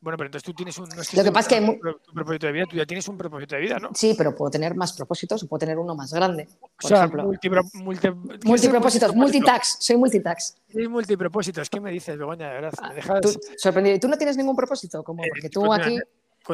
Bueno, 0.00 0.16
pero 0.16 0.28
entonces 0.28 0.44
tú 0.44 0.54
tienes 0.54 0.78
un. 0.78 0.88
No 0.88 1.02
es 1.02 1.08
que 1.08 1.16
Lo 1.16 1.24
que 1.24 1.32
pasa 1.32 1.56
es 1.56 1.60
que. 1.60 1.80
Tu 2.04 2.12
propósito 2.12 2.46
de 2.46 2.52
vida, 2.52 2.66
tú 2.70 2.76
ya 2.76 2.86
tienes 2.86 3.08
un 3.08 3.18
propósito 3.18 3.56
de 3.56 3.62
vida, 3.62 3.78
¿no? 3.80 3.90
Sí, 3.94 4.14
pero 4.16 4.32
puedo 4.34 4.48
tener 4.50 4.76
más 4.76 4.92
propósitos 4.92 5.42
o 5.42 5.48
puedo 5.48 5.58
tener 5.58 5.76
uno 5.76 5.96
más 5.96 6.12
grande. 6.12 6.46
Por 6.60 6.70
o 6.84 6.88
sea, 6.88 6.98
ejemplo. 6.98 7.24
Multi, 7.24 7.50
multi, 7.74 8.08
multipropósitos, 8.44 9.14
multitax, 9.14 9.78
soy 9.80 9.96
multitax. 9.96 10.56
Soy 10.72 10.86
multipropósitos, 10.86 11.68
¿qué 11.68 11.80
me 11.80 11.90
dices, 11.90 12.16
Begoña? 12.16 12.46
De 12.46 12.54
verdad, 12.54 12.72
me 12.80 12.88
ah, 12.88 12.94
dejas. 12.94 13.20
Tú, 13.20 13.40
sorprendido. 13.56 13.96
¿Y 13.96 14.00
tú 14.00 14.06
no 14.06 14.16
tienes 14.16 14.36
ningún 14.36 14.54
propósito? 14.54 15.02
Como 15.02 15.24
eh, 15.24 15.28
porque 15.30 15.50
tú 15.50 15.72
aquí. 15.72 15.98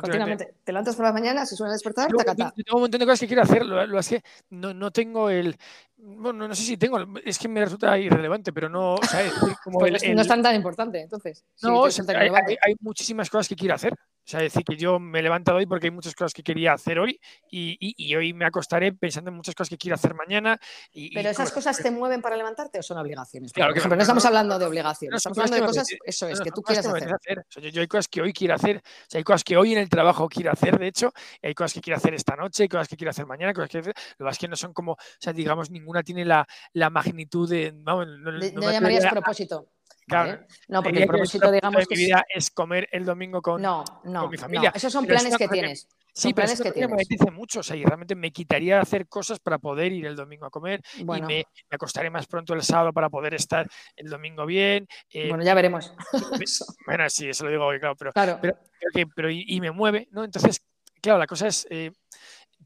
Continuamente. 0.01 0.57
Te 0.65 0.73
levantas 0.73 0.97
por 0.97 1.05
las 1.05 1.15
mañanas, 1.15 1.49
se 1.49 1.55
suena 1.55 1.73
despertar, 1.73 2.11
yo, 2.11 2.19
Yo, 2.19 2.35
tengo 2.35 2.75
un 2.75 2.81
montón 2.81 2.99
de 2.99 3.07
cosas 3.07 3.21
que 3.21 3.29
quiero 3.29 3.43
hacer, 3.43 3.65
lo, 3.65 3.87
lo 3.87 3.99
es 4.01 4.09
que 4.09 4.23
no, 4.51 4.75
no, 4.75 4.91
tengo 4.91 5.31
el. 5.31 5.57
Bueno, 5.97 6.49
no 6.49 6.55
sé 6.57 6.63
si 6.65 6.77
tengo, 6.77 6.99
es 7.25 7.39
que 7.39 7.47
me 7.47 7.65
resulta 7.65 7.97
irrelevante, 7.97 8.53
pero 8.53 8.69
no. 8.69 8.95
O 8.95 9.05
sea, 9.05 9.23
es 9.23 9.33
como 9.63 9.79
pues 9.79 10.03
el, 10.03 10.11
el, 10.11 10.17
no 10.17 10.23
es 10.23 10.29
tan, 10.29 10.43
tan 10.43 10.57
importante, 10.57 11.01
entonces. 11.01 11.45
No, 11.63 11.89
sí, 11.93 12.03
hay, 12.09 12.29
hay, 12.29 12.57
hay, 12.61 12.75
muchísimas 12.81 13.31
cosas 13.31 13.49
que 13.49 13.55
quiero 13.55 13.77
hacer. 13.77 13.95
O 14.25 14.27
sea, 14.27 14.41
decir 14.41 14.65
que 14.65 14.77
yo 14.77 14.99
me 14.99 15.19
he 15.19 15.23
levantado 15.23 15.59
hoy 15.59 15.67
porque 15.67 15.89
hay 15.89 15.91
muchas 15.91 16.15
cosas 16.15 16.33
que 16.33 16.43
quería 16.43 16.73
hacer 16.73 16.99
hoy 16.99 17.21
y, 17.51 17.77
y, 17.79 17.95
y 17.97 18.17
hoy 18.17 18.33
me 18.33 18.47
acostaré 18.47 18.93
pensando 18.93 19.31
en 19.31 19.37
muchas 19.37 19.55
cosas 19.55 19.69
que 19.69 19.77
quiero 19.77 19.97
hacer 19.97 20.15
mañana. 20.15 20.59
Y, 20.93 21.15
¿Pero 21.15 21.29
esas 21.29 21.53
cosas 21.53 21.77
te 21.77 21.91
mueven 21.91 22.23
para 22.23 22.37
levantarte 22.37 22.79
o 22.79 22.83
son 22.83 22.97
obligaciones? 22.97 23.53
Claro, 23.53 23.73
por 23.73 23.79
ejemplo, 23.79 23.97
no, 23.97 24.03
estamos 24.03 24.25
hablando 24.25 24.59
de 24.59 24.65
obligaciones, 24.65 25.19
estamos 25.19 25.39
hablando 25.39 25.57
de 25.57 25.67
cosas, 25.67 25.89
eso 26.05 26.29
es, 26.29 26.41
que 26.41 26.51
tú 26.51 26.63
quieras 26.63 26.87
hacer. 26.87 27.13
hacer. 27.13 27.39
O 27.41 27.53
sea, 27.53 27.63
yo, 27.63 27.69
yo, 27.69 27.81
hay 27.83 27.87
cosas 27.87 28.09
que 28.09 28.23
hoy 28.23 28.33
quiero 28.33 28.55
hacer, 28.55 28.79
o 28.79 29.07
sea, 29.09 29.19
hay 29.19 29.25
cosas 29.25 29.45
que 29.45 29.57
hoy 29.57 29.73
en 29.73 29.79
el 29.79 29.89
trabajo 29.89 30.29
quiero 30.29 30.51
hacer, 30.53 30.79
de 30.79 30.87
hecho, 30.87 31.13
hay 31.43 31.55
cosas 31.55 31.75
que 31.75 31.81
quiero 31.81 31.99
hacer 31.99 32.15
esta 32.15 32.35
noche, 32.35 32.63
hay 32.63 32.69
cosas 32.69 32.89
que 32.89 32.97
quiero 32.97 33.11
hacer 33.11 33.27
mañana, 33.27 33.53
cosas 33.53 33.69
que 33.69 33.81
quiero 33.81 33.91
hacer. 33.91 34.15
Lo 34.19 34.27
que 34.27 34.33
es 34.33 34.39
que 34.39 34.49
no 34.49 34.57
son 34.57 34.73
como, 34.73 34.93
o 34.93 34.99
sea, 35.19 35.33
digamos, 35.33 35.71
ninguna 35.71 36.03
tiene 36.03 36.25
la, 36.25 36.47
la 36.73 36.91
magnitud 36.91 37.49
de. 37.49 37.73
Vamos, 37.75 38.07
no, 38.07 38.33
no, 38.33 38.39
no 38.39 38.73
llamarías 38.73 39.07
propósito. 39.07 39.74
Claro. 40.07 40.45
No, 40.69 40.83
porque 40.83 41.03
el 41.03 41.07
propósito, 41.07 41.51
digamos. 41.51 41.87
Que 41.87 41.97
mi 41.97 42.07
vida 42.07 42.25
es 42.33 42.51
comer 42.51 42.89
el 42.93 43.05
domingo 43.05 43.41
con, 43.41 43.61
no, 43.61 43.85
no, 44.05 44.23
con 44.23 44.31
mi 44.31 44.37
familia. 44.37 44.71
No, 44.71 44.77
esos 44.77 44.93
son 44.93 45.07
planes 45.07 45.37
que 45.37 45.49
tienes. 45.49 45.89
Sí, 46.17 46.33
pero 46.33 46.47
es 46.47 46.61
que 46.61 46.87
me 46.87 47.03
dice 47.09 47.31
mucho, 47.33 47.59
o 47.59 47.63
sea, 47.65 47.75
y 47.75 47.85
realmente 47.85 48.15
me 48.15 48.31
quitaría 48.31 48.81
hacer 48.81 49.09
cosas 49.09 49.41
para 49.41 49.59
poder 49.59 49.91
ir 49.91 50.07
el 50.07 50.15
domingo 50.15 50.47
a 50.47 50.51
comer 50.51 50.81
bueno. 51.03 51.29
y 51.29 51.35
me, 51.35 51.45
me, 51.69 51.75
acostaré 51.75 52.09
más 52.09 52.29
pronto 52.29 52.55
el 52.55 52.63
sábado 52.63 52.93
para 52.93 53.11
poder 53.11 53.35
estar 53.35 53.69
el 53.97 54.09
domingo 54.09 54.47
bien. 54.47 54.87
Eh, 55.11 55.29
bueno, 55.29 55.43
ya 55.43 55.55
veremos. 55.55 55.93
bueno, 56.87 57.11
sí, 57.11 57.29
eso 57.29 57.45
lo 57.45 57.51
digo 57.51 57.67
hoy, 57.67 57.81
claro, 57.81 57.97
pero, 57.97 58.13
claro. 58.13 58.39
pero, 58.41 58.57
pero, 58.93 59.09
pero 59.17 59.31
y, 59.31 59.45
y, 59.45 59.61
me 59.61 59.73
mueve, 59.73 60.07
¿no? 60.13 60.23
Entonces, 60.23 60.63
claro, 61.01 61.19
la 61.19 61.27
cosa 61.27 61.49
es, 61.49 61.67
eh, 61.69 61.91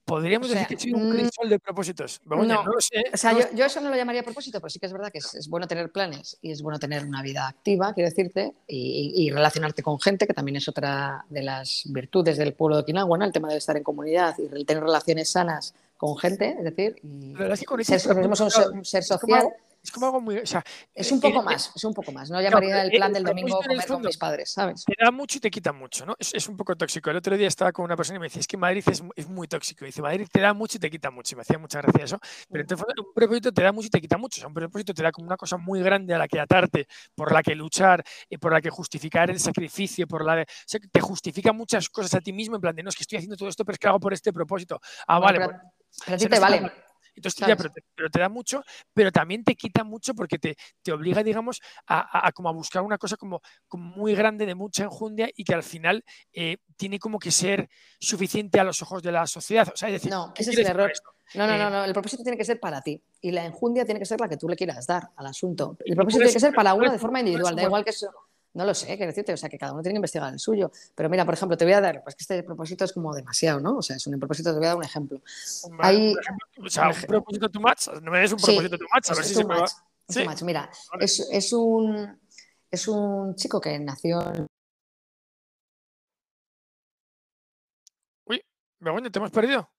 Podríamos 0.08 0.48
o 0.48 0.52
sea, 0.52 0.62
decir 0.62 0.76
que 0.76 0.82
soy 0.82 0.94
un 0.94 1.08
mm, 1.08 1.12
crisol 1.12 1.48
de 1.50 1.58
propósitos. 1.58 2.20
Begoña, 2.24 2.54
no, 2.54 2.64
no 2.64 2.72
lo 2.72 2.80
sé, 2.80 3.04
o 3.12 3.16
sea, 3.16 3.32
no 3.32 3.40
yo, 3.40 3.46
yo, 3.54 3.64
eso 3.66 3.80
no 3.80 3.90
lo 3.90 3.96
llamaría 3.96 4.22
propósito, 4.22 4.58
pero 4.58 4.70
sí 4.70 4.78
que 4.78 4.86
es 4.86 4.92
verdad 4.92 5.12
que 5.12 5.18
es, 5.18 5.34
es, 5.34 5.48
bueno 5.48 5.68
tener 5.68 5.92
planes 5.92 6.38
y 6.40 6.50
es 6.50 6.62
bueno 6.62 6.78
tener 6.78 7.04
una 7.04 7.22
vida 7.22 7.46
activa, 7.46 7.92
quiero 7.92 8.08
decirte, 8.08 8.54
y, 8.66 9.12
y, 9.14 9.30
relacionarte 9.30 9.82
con 9.82 10.00
gente, 10.00 10.26
que 10.26 10.32
también 10.32 10.56
es 10.56 10.66
otra 10.66 11.24
de 11.28 11.42
las 11.42 11.82
virtudes 11.86 12.38
del 12.38 12.54
pueblo 12.54 12.76
de 12.76 12.82
Okinawa, 12.82 13.18
¿no? 13.18 13.24
el 13.26 13.32
tema 13.32 13.48
de 13.48 13.58
estar 13.58 13.76
en 13.76 13.82
comunidad 13.82 14.34
y 14.38 14.64
tener 14.64 14.82
relaciones 14.82 15.30
sanas 15.30 15.74
con 15.98 16.16
gente, 16.16 16.56
es 16.56 16.64
decir, 16.64 16.96
y 17.02 17.34
es 17.42 17.60
que 17.60 17.66
con 17.66 17.84
ser, 17.84 18.00
somos 18.00 18.40
un 18.40 18.50
ser, 18.50 18.70
un 18.70 18.84
ser 18.84 19.04
social. 19.04 19.48
Es 19.82 19.90
como 19.92 20.06
algo 20.06 20.20
muy. 20.20 20.38
O 20.38 20.46
sea, 20.46 20.64
es 20.94 21.10
un 21.12 21.20
poco 21.20 21.42
más, 21.42 21.72
es 21.74 21.84
un 21.84 21.94
poco 21.94 22.12
más. 22.12 22.30
No 22.30 22.40
llamaría 22.40 22.76
no, 22.76 22.82
el 22.82 22.90
plan 22.90 23.12
del 23.12 23.24
domingo 23.24 23.60
comer 23.60 23.80
fondo, 23.82 23.94
con 23.94 24.02
mis 24.06 24.18
padres, 24.18 24.50
¿sabes? 24.50 24.84
Te 24.84 24.94
da 24.98 25.10
mucho 25.10 25.38
y 25.38 25.40
te 25.40 25.50
quita 25.50 25.72
mucho, 25.72 26.04
¿no? 26.04 26.14
Es, 26.18 26.34
es, 26.34 26.48
un 26.48 26.56
poco 26.56 26.76
tóxico. 26.76 27.10
El 27.10 27.16
otro 27.16 27.36
día 27.36 27.48
estaba 27.48 27.72
con 27.72 27.84
una 27.84 27.96
persona 27.96 28.16
y 28.16 28.20
me 28.20 28.26
decía, 28.26 28.40
es 28.40 28.46
que 28.46 28.56
Madrid 28.56 28.84
es, 28.86 29.02
es 29.14 29.28
muy 29.28 29.46
tóxico. 29.48 29.84
Y 29.84 29.88
dice, 29.88 30.02
Madrid 30.02 30.26
te 30.30 30.40
da 30.40 30.52
mucho 30.52 30.76
y 30.76 30.80
te 30.80 30.90
quita 30.90 31.10
mucho. 31.10 31.34
Y 31.34 31.36
me 31.36 31.42
hacía 31.42 31.58
mucha 31.58 31.80
gracia 31.80 32.04
eso. 32.04 32.18
Pero 32.50 32.62
entonces 32.62 32.86
un 32.98 33.14
propósito 33.14 33.52
te 33.52 33.62
da 33.62 33.72
mucho 33.72 33.86
y 33.86 33.90
te 33.90 34.00
quita 34.00 34.18
mucho. 34.18 34.38
O 34.38 34.40
sea, 34.40 34.48
un 34.48 34.54
propósito 34.54 34.92
te 34.92 35.02
da 35.02 35.12
como 35.12 35.26
una 35.26 35.36
cosa 35.36 35.56
muy 35.56 35.80
grande 35.80 36.14
a 36.14 36.18
la 36.18 36.28
que 36.28 36.40
atarte, 36.40 36.88
por 37.14 37.32
la 37.32 37.42
que 37.42 37.54
luchar, 37.54 38.04
y 38.28 38.38
por 38.38 38.52
la 38.52 38.60
que 38.60 38.70
justificar 38.70 39.30
el 39.30 39.40
sacrificio, 39.40 40.06
por 40.06 40.24
la 40.24 40.36
de, 40.36 40.42
o 40.42 40.46
sea, 40.66 40.80
te 40.90 41.00
justifica 41.00 41.52
muchas 41.52 41.88
cosas 41.88 42.14
a 42.14 42.20
ti 42.20 42.32
mismo, 42.32 42.56
en 42.56 42.60
plan 42.60 42.74
de, 42.74 42.82
no, 42.82 42.88
es 42.88 42.96
que 42.96 43.02
estoy 43.02 43.18
haciendo 43.18 43.36
todo 43.36 43.48
esto, 43.48 43.64
pero 43.64 43.74
es 43.74 43.78
que 43.78 43.88
hago 43.88 44.00
por 44.00 44.12
este 44.12 44.32
propósito. 44.32 44.80
Ah, 45.06 45.18
vale. 45.18 45.38
Pero, 45.38 45.60
pero 46.04 46.14
a 46.16 46.18
ti 46.18 46.26
te 46.26 46.38
vale. 46.38 46.87
Entonces, 47.18 47.46
ya, 47.46 47.56
pero, 47.56 47.70
te, 47.70 47.82
pero, 47.94 48.10
te, 48.10 48.18
da 48.18 48.28
mucho, 48.28 48.62
pero 48.94 49.12
también 49.12 49.44
te 49.44 49.54
quita 49.54 49.84
mucho 49.84 50.14
porque 50.14 50.38
te, 50.38 50.56
te 50.82 50.92
obliga, 50.92 51.22
digamos, 51.22 51.60
a, 51.86 51.98
a, 52.00 52.28
a, 52.28 52.32
como 52.32 52.48
a 52.48 52.52
buscar 52.52 52.82
una 52.82 52.98
cosa 52.98 53.16
como, 53.16 53.40
como, 53.66 53.84
muy 53.96 54.14
grande, 54.14 54.46
de 54.46 54.54
mucha 54.54 54.84
enjundia 54.84 55.28
y 55.34 55.44
que 55.44 55.54
al 55.54 55.62
final 55.62 56.04
eh, 56.32 56.58
tiene 56.76 56.98
como 56.98 57.18
que 57.18 57.30
ser 57.30 57.68
suficiente 57.98 58.60
a 58.60 58.64
los 58.64 58.82
ojos 58.82 59.02
de 59.02 59.12
la 59.12 59.26
sociedad. 59.26 59.68
O 59.72 59.76
sea, 59.76 59.88
es 59.88 59.94
decir, 59.94 60.10
no, 60.10 60.32
ese 60.36 60.50
es 60.50 60.58
el 60.58 60.66
error. 60.66 60.92
No, 61.34 61.46
no, 61.46 61.58
no, 61.58 61.68
no, 61.68 61.84
el 61.84 61.92
propósito 61.92 62.22
tiene 62.22 62.38
que 62.38 62.44
ser 62.44 62.58
para 62.58 62.80
ti 62.80 63.02
y 63.20 63.32
la 63.32 63.44
enjundia 63.44 63.84
tiene 63.84 64.00
que 64.00 64.06
ser 64.06 64.18
la 64.18 64.28
que 64.28 64.38
tú 64.38 64.48
le 64.48 64.56
quieras 64.56 64.86
dar 64.86 65.10
al 65.16 65.26
asunto. 65.26 65.76
El 65.84 65.94
propósito 65.94 66.20
tiene 66.20 66.32
que 66.32 66.40
ser 66.40 66.54
para 66.54 66.72
uno 66.72 66.90
de 66.90 66.98
forma 66.98 67.20
individual, 67.20 67.54
da 67.54 67.64
igual 67.64 67.84
que 67.84 67.90
eso 67.90 68.10
no 68.54 68.64
lo 68.64 68.74
sé, 68.74 68.86
quiero 68.96 69.06
decirte, 69.06 69.32
o 69.32 69.36
sea, 69.36 69.48
que 69.48 69.58
cada 69.58 69.72
uno 69.72 69.82
tiene 69.82 69.94
que 69.94 69.98
investigar 69.98 70.32
el 70.32 70.38
suyo. 70.38 70.70
Pero 70.94 71.08
mira, 71.08 71.24
por 71.24 71.34
ejemplo, 71.34 71.56
te 71.56 71.64
voy 71.64 71.74
a 71.74 71.80
dar, 71.80 72.02
pues 72.02 72.14
que 72.14 72.22
este 72.22 72.42
propósito 72.42 72.84
es 72.84 72.92
como 72.92 73.14
demasiado, 73.14 73.60
¿no? 73.60 73.78
O 73.78 73.82
sea, 73.82 73.96
es 73.96 74.06
un 74.06 74.18
propósito, 74.18 74.52
te 74.52 74.58
voy 74.58 74.66
a 74.66 74.68
dar 74.70 74.76
un 74.76 74.84
ejemplo. 74.84 75.20
Hay, 75.78 76.14
o 76.64 76.70
sea, 76.70 76.88
un, 76.88 76.96
un 76.96 77.02
propósito 77.02 77.50
too 77.50 77.60
much, 77.60 77.88
no 78.02 78.10
me 78.10 78.20
des 78.20 78.32
un 78.32 78.38
propósito 78.38 78.76
sí, 78.76 78.78
too 78.78 78.88
much, 78.94 79.10
a 79.10 79.14
ver 79.14 79.24
si 79.24 79.34
se 79.34 79.44
me 79.44 79.54
va. 79.54 79.66
Sí. 80.08 80.24
Mira, 80.42 80.70
vale. 80.92 81.04
es, 81.04 81.28
es, 81.30 81.52
un, 81.52 82.18
es 82.70 82.88
un 82.88 83.34
chico 83.34 83.60
que 83.60 83.78
nació 83.78 84.20
Begoña, 88.80 89.10
¿te 89.10 89.18
hemos 89.18 89.30
perdido? 89.30 89.70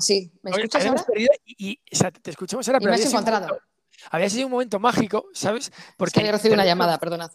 sí, 0.00 0.32
¿me 0.42 0.50
escuchas 0.50 0.86
ahora? 0.86 1.04
Perdido 1.04 1.32
y, 1.44 1.78
o 1.92 1.96
sea, 1.96 2.10
te 2.10 2.30
escuchamos 2.30 2.66
ahora, 2.66 2.80
pero 2.80 2.90
me 2.92 2.96
has 2.96 3.06
encontrado. 3.06 3.58
Había 4.10 4.30
sido 4.30 4.46
un 4.46 4.52
momento 4.52 4.78
mágico, 4.78 5.26
¿sabes? 5.32 5.72
Porque 5.96 6.20
había 6.20 6.32
recibido 6.32 6.54
una 6.54 6.64
llamada, 6.64 6.98
perdona. 6.98 7.30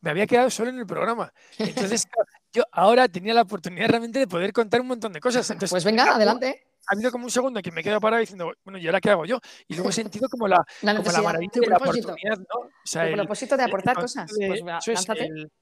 Me 0.00 0.10
había 0.10 0.26
quedado 0.26 0.50
solo 0.50 0.70
en 0.70 0.78
el 0.78 0.86
programa. 0.86 1.32
Entonces, 1.58 2.06
yo 2.52 2.64
ahora 2.72 3.08
tenía 3.08 3.34
la 3.34 3.42
oportunidad 3.42 3.88
realmente 3.88 4.18
de 4.18 4.26
poder 4.26 4.52
contar 4.52 4.80
un 4.80 4.88
montón 4.88 5.12
de 5.12 5.20
cosas. 5.20 5.48
Entonces, 5.50 5.70
pues 5.70 5.84
venga, 5.84 6.14
adelante. 6.14 6.66
Ha 6.86 6.94
habido 6.94 7.12
como 7.12 7.24
un 7.24 7.30
segundo 7.30 7.60
que 7.62 7.70
me 7.70 7.82
quedo 7.82 8.00
parado 8.00 8.20
diciendo, 8.20 8.52
bueno, 8.64 8.78
¿y 8.78 8.86
ahora 8.86 9.00
qué 9.00 9.10
hago 9.10 9.24
yo? 9.24 9.38
Y 9.68 9.74
luego 9.74 9.90
he 9.90 9.92
sentido 9.92 10.28
como 10.28 10.48
la, 10.48 10.64
la, 10.82 10.96
como 10.96 11.12
la 11.12 11.22
maravilla 11.22 11.52
de 11.54 11.66
la 11.66 11.76
oportunidad, 11.76 12.38
¿no? 12.38 12.60
O 12.60 12.70
sea, 12.84 13.06
el, 13.06 13.14
propósito 13.14 13.56
de 13.56 13.64
aportar 13.64 13.96
cosas. 13.96 14.30
pues 14.36 14.62
lánzate 14.86 15.26
el, 15.26 15.52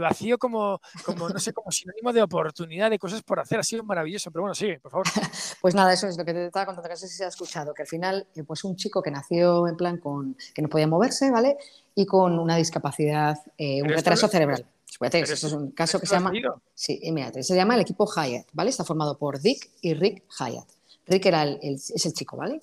vacío 0.00 0.38
como, 0.38 0.80
como, 1.04 1.28
no 1.28 1.38
sé, 1.38 1.52
como 1.52 1.70
sinónimo 1.70 2.12
de 2.12 2.22
oportunidad, 2.22 2.90
de 2.90 2.98
cosas 2.98 3.22
por 3.22 3.40
hacer. 3.40 3.58
Ha 3.58 3.62
sido 3.62 3.84
maravilloso, 3.84 4.30
pero 4.30 4.42
bueno, 4.42 4.54
sigue, 4.54 4.80
por 4.80 4.90
favor. 4.90 5.06
pues 5.60 5.74
nada, 5.74 5.92
eso 5.92 6.06
es 6.08 6.16
lo 6.16 6.24
que 6.24 6.32
te 6.32 6.46
estaba 6.46 6.66
contando, 6.66 6.88
que 6.88 6.94
no 6.94 6.96
sé 6.96 7.08
si 7.08 7.16
se 7.16 7.24
ha 7.24 7.28
escuchado, 7.28 7.74
que 7.74 7.82
al 7.82 7.88
final, 7.88 8.26
eh, 8.34 8.44
pues 8.44 8.64
un 8.64 8.76
chico 8.76 9.02
que 9.02 9.10
nació 9.10 9.66
en 9.68 9.76
plan 9.76 9.98
con, 9.98 10.36
que 10.54 10.62
no 10.62 10.68
podía 10.68 10.86
moverse, 10.86 11.30
¿vale? 11.30 11.56
Y 11.94 12.06
con 12.06 12.38
una 12.38 12.56
discapacidad, 12.56 13.38
eh, 13.56 13.82
un 13.82 13.88
retraso 13.88 14.28
cerebral. 14.28 14.66
eso 15.00 15.46
es 15.46 15.52
un 15.52 15.70
caso 15.72 16.00
que 16.00 16.06
se 16.06 16.14
llama... 16.14 16.32
Sí, 16.74 17.00
se 17.40 17.56
llama 17.56 17.74
el 17.74 17.80
equipo 17.80 18.06
Hyatt, 18.06 18.48
¿vale? 18.52 18.70
Está 18.70 18.84
formado 18.84 19.18
por 19.18 19.40
Dick 19.40 19.70
y 19.80 19.94
Rick 19.94 20.24
Hyatt. 20.38 20.68
Rick 21.06 21.26
era 21.26 21.42
el, 21.42 21.58
es 21.62 22.06
el 22.06 22.12
chico, 22.12 22.36
¿vale? 22.36 22.60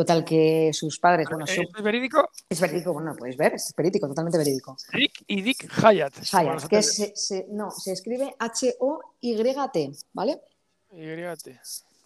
Total, 0.00 0.24
que 0.24 0.70
sus 0.72 0.98
padres. 0.98 1.28
Bueno, 1.28 1.44
¿Es 1.44 1.82
verídico? 1.82 2.30
Es 2.48 2.58
verídico, 2.58 2.94
bueno, 2.94 3.14
puedes 3.14 3.36
ver, 3.36 3.52
es 3.52 3.74
verídico, 3.76 4.08
totalmente 4.08 4.38
verídico. 4.38 4.74
Rick 4.92 5.24
y 5.26 5.42
Dick 5.42 5.70
Hyatt. 5.70 6.14
Hyatt, 6.22 6.68
que 6.68 6.82
se, 6.82 7.46
no, 7.50 7.70
se 7.70 7.92
escribe 7.92 8.34
H-O-Y-T, 8.38 9.92
¿vale? 10.14 10.40
Y-T. 10.90 11.60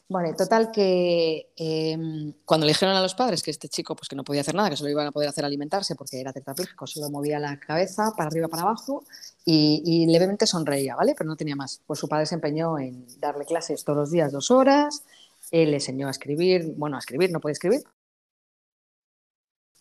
Vale, 0.08 0.34
total 0.34 0.72
que 0.72 1.52
em, 1.56 2.32
cuando 2.44 2.66
le 2.66 2.72
dijeron 2.72 2.96
a 2.96 3.00
los 3.00 3.14
padres 3.14 3.44
que 3.44 3.52
este 3.52 3.68
chico 3.68 3.94
pues 3.94 4.08
que 4.08 4.16
no 4.16 4.24
podía 4.24 4.40
hacer 4.40 4.56
nada, 4.56 4.70
que 4.70 4.76
solo 4.76 4.90
iban 4.90 5.06
a 5.06 5.12
poder 5.12 5.28
hacer 5.28 5.44
alimentarse 5.44 5.94
porque 5.94 6.20
era 6.20 6.32
tetrapléjico, 6.32 6.88
solo 6.88 7.10
movía 7.10 7.38
la 7.38 7.60
cabeza 7.60 8.12
para 8.16 8.28
arriba 8.28 8.48
para 8.48 8.64
abajo 8.64 9.04
y, 9.44 9.82
y, 9.84 10.06
levemente 10.06 10.48
sonreía, 10.48 10.96
¿vale? 10.96 11.14
Pero 11.16 11.28
no 11.30 11.36
tenía 11.36 11.54
más. 11.54 11.80
Pues 11.86 12.00
su 12.00 12.08
padre 12.08 12.26
se 12.26 12.34
empeñó 12.34 12.76
en 12.76 13.06
darle 13.20 13.46
clases 13.46 13.84
todos 13.84 13.96
los 13.96 14.10
días, 14.10 14.32
dos 14.32 14.50
horas, 14.50 15.04
él 15.50 15.70
le 15.70 15.76
enseñó 15.76 16.08
a 16.08 16.10
escribir, 16.10 16.74
bueno, 16.76 16.96
a 16.96 16.98
escribir, 16.98 17.30
no 17.30 17.40
puede 17.40 17.52
escribir. 17.52 17.82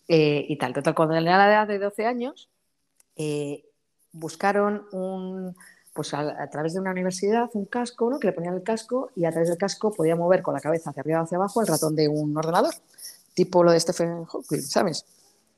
Eh, 0.08 0.46
y 0.48 0.58
tal, 0.58 0.74
total, 0.74 0.96
cuando 0.96 1.16
tenía 1.16 1.38
la 1.38 1.48
edad 1.48 1.68
de 1.68 1.80
12 1.80 2.06
años, 2.06 2.50
eh, 3.16 3.64
buscaron 4.12 4.88
un, 4.92 5.56
pues 5.94 6.14
a, 6.14 6.50
través 6.50 6.74
de 6.74 6.80
una 6.80 6.92
universidad 6.92 7.50
un 7.54 7.66
casco, 7.66 8.10
¿no? 8.10 8.20
que 8.20 8.28
le 8.28 8.34
ponían 8.34 8.56
el 8.56 8.64
casco 8.64 9.12
y 9.16 9.26
a 9.26 9.32
través 9.32 9.50
del 9.50 9.58
casco 9.58 9.92
podía 9.92 10.16
mover 10.16 10.42
con 10.42 10.54
la 10.54 10.60
cabeza 10.60 10.90
hacia 10.90 11.02
arriba 11.02 11.22
o 11.22 11.24
hacia 11.24 11.38
abajo 11.38 11.62
el 11.62 11.68
ratón 11.68 11.96
de 11.96 12.08
un 12.08 12.36
ordenador, 12.36 12.74
tipo 13.34 13.64
lo 13.64 13.72
de 13.72 13.80
Stephen 13.80 14.26
Hawking, 14.26 14.62
¿sabes? 14.62 15.06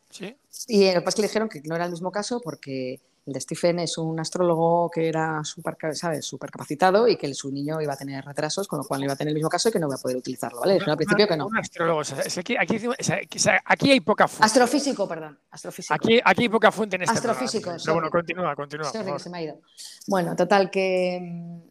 Sí. 0.10 0.36
Y 0.68 0.88
lo 0.88 1.00
que 1.00 1.02
pasa 1.02 1.10
es 1.10 1.16
que 1.16 1.22
le 1.22 1.28
dijeron 1.28 1.50
que 1.50 1.62
no 1.62 1.76
era 1.76 1.86
el 1.86 1.92
mismo 1.92 2.12
caso 2.12 2.42
porque 2.42 3.02
el 3.26 3.34
de 3.34 3.42
Stephen 3.42 3.80
es 3.80 3.98
un 3.98 4.20
astrólogo 4.20 4.90
que 4.92 5.08
era 5.08 5.44
súper 5.44 5.78
capacitado 5.78 7.08
y 7.08 7.18
que 7.18 7.34
su 7.34 7.52
niño 7.52 7.82
iba 7.82 7.94
a 7.94 7.98
tener 7.98 8.24
retrasos, 8.24 8.68
con 8.68 8.78
lo 8.80 8.86
cual 8.86 9.04
iba 9.04 9.14
a 9.14 9.16
tener 9.16 9.30
el 9.30 9.36
mismo 9.36 9.50
caso 9.50 9.70
y 9.70 9.72
que 9.72 9.80
no 9.80 9.88
iba 9.88 9.96
a 9.96 10.00
poder 10.00 10.18
utilizarlo, 10.18 10.60
¿vale? 10.60 10.80
al 10.86 10.96
principio 10.98 11.28
que 11.28 11.36
no. 11.36 11.48
Un 11.48 11.58
astrólogo, 11.58 12.02
aquí, 12.02 13.92
hay 13.92 14.00
poca 14.02 14.28
fuente. 14.28 14.46
Astrofísico, 14.46 15.08
perdón. 15.08 15.40
Astrofísico. 15.50 15.94
Aquí, 15.96 16.20
aquí 16.24 16.44
hay 16.44 16.50
poca 16.50 16.72
fuente 16.72 16.98
en 16.98 17.02
este 17.02 17.16
Astrofísico, 17.16 17.72
Pero 17.84 17.94
bueno, 17.94 18.10
continúa, 18.12 18.56
continúa. 18.56 18.92
se 18.92 19.30
me 19.32 19.38
ha 19.38 19.42
ido. 19.42 19.60
Bueno, 20.08 20.36
total 20.36 20.70
que... 20.70 21.20
Mm, 21.24 21.62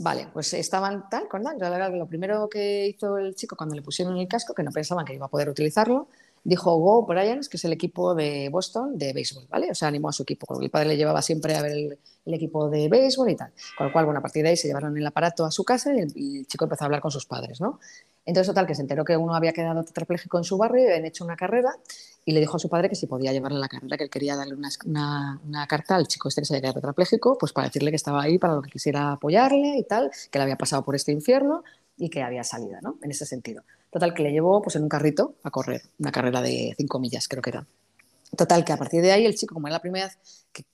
vale, 0.00 0.28
pues 0.30 0.52
estaban 0.52 1.08
tal 1.08 1.26
con 1.26 1.42
tal. 1.42 1.98
Lo 1.98 2.06
primero 2.06 2.50
que 2.50 2.88
hizo 2.88 3.16
el 3.16 3.34
chico 3.34 3.56
cuando 3.56 3.74
le 3.74 3.80
pusieron 3.80 4.18
el 4.18 4.28
casco, 4.28 4.52
que 4.52 4.62
no 4.62 4.70
pensaban 4.70 5.06
que 5.06 5.14
iba 5.14 5.24
a 5.24 5.30
poder 5.30 5.48
utilizarlo, 5.48 6.08
dijo 6.44 6.76
Go 6.76 7.06
Bryans, 7.06 7.48
que 7.48 7.56
es 7.56 7.64
el 7.64 7.72
equipo 7.72 8.14
de 8.14 8.48
Boston 8.50 8.98
de 8.98 9.12
béisbol, 9.12 9.46
¿vale? 9.48 9.70
O 9.70 9.74
sea, 9.74 9.88
animó 9.88 10.08
a 10.08 10.12
su 10.12 10.24
equipo, 10.24 10.60
el 10.60 10.70
padre 10.70 10.88
le 10.88 10.96
llevaba 10.96 11.22
siempre 11.22 11.54
a 11.54 11.62
ver 11.62 11.72
el, 11.72 11.98
equipo 12.26 12.68
de 12.68 12.88
béisbol 12.88 13.30
y 13.30 13.36
tal. 13.36 13.52
Con 13.76 13.88
lo 13.88 13.92
cual, 13.92 14.04
bueno, 14.04 14.18
a 14.18 14.22
partir 14.22 14.42
de 14.42 14.50
ahí 14.50 14.56
se 14.56 14.68
llevaron 14.68 14.96
el 14.96 15.06
aparato 15.06 15.44
a 15.44 15.50
su 15.50 15.64
casa 15.64 15.92
y 15.94 16.00
el, 16.00 16.46
chico 16.46 16.64
empezó 16.64 16.84
a 16.84 16.86
hablar 16.86 17.00
con 17.00 17.10
sus 17.10 17.26
padres, 17.26 17.60
¿no? 17.60 17.80
Entonces, 18.24 18.48
total, 18.48 18.66
que 18.66 18.76
se 18.76 18.82
enteró 18.82 19.04
que 19.04 19.16
uno 19.16 19.34
había 19.34 19.52
quedado 19.52 19.82
tetrapléjico 19.82 20.38
en 20.38 20.44
su 20.44 20.56
barrio 20.56 20.84
y 20.84 20.86
habían 20.86 21.04
hecho 21.04 21.24
una 21.24 21.34
carrera 21.34 21.76
y 22.24 22.32
le 22.32 22.38
dijo 22.38 22.56
a 22.56 22.60
su 22.60 22.68
padre 22.68 22.88
que 22.88 22.94
si 22.94 23.08
podía 23.08 23.32
llevarle 23.32 23.58
la 23.58 23.68
carrera, 23.68 23.96
que 23.96 24.04
él 24.04 24.10
quería 24.10 24.36
darle 24.36 24.54
una, 24.54 25.40
una, 25.44 25.66
carta 25.66 25.96
al 25.96 26.06
chico 26.06 26.28
este 26.28 26.40
que 26.40 26.44
se 26.44 26.54
había 26.54 26.62
quedado 26.62 26.74
tetrapléjico, 26.74 27.36
pues 27.36 27.52
para 27.52 27.66
decirle 27.66 27.90
que 27.90 27.96
estaba 27.96 28.22
ahí 28.22 28.38
para 28.38 28.54
lo 28.54 28.62
que 28.62 28.70
quisiera 28.70 29.12
apoyarle 29.12 29.76
y 29.76 29.82
tal, 29.82 30.12
que 30.30 30.38
le 30.38 30.44
había 30.44 30.56
pasado 30.56 30.84
por 30.84 30.94
este 30.94 31.10
infierno 31.10 31.64
y 31.96 32.10
que 32.10 32.22
había 32.22 32.44
salida, 32.44 32.78
¿no? 32.80 32.98
En 33.02 33.10
ese 33.10 33.26
sentido. 33.26 33.64
Total, 33.92 34.14
que 34.14 34.22
le 34.22 34.32
llevó 34.32 34.62
pues, 34.62 34.74
en 34.76 34.84
un 34.84 34.88
carrito 34.88 35.34
a 35.42 35.50
correr, 35.50 35.82
una 35.98 36.10
carrera 36.10 36.40
de 36.40 36.74
5 36.78 36.98
millas, 36.98 37.28
creo 37.28 37.42
que 37.42 37.50
era. 37.50 37.66
Total, 38.34 38.64
que 38.64 38.72
a 38.72 38.78
partir 38.78 39.02
de 39.02 39.12
ahí 39.12 39.26
el 39.26 39.34
chico, 39.34 39.52
como 39.54 39.66
era 39.66 39.76
la 39.76 39.82
primera 39.82 40.06
vez 40.06 40.18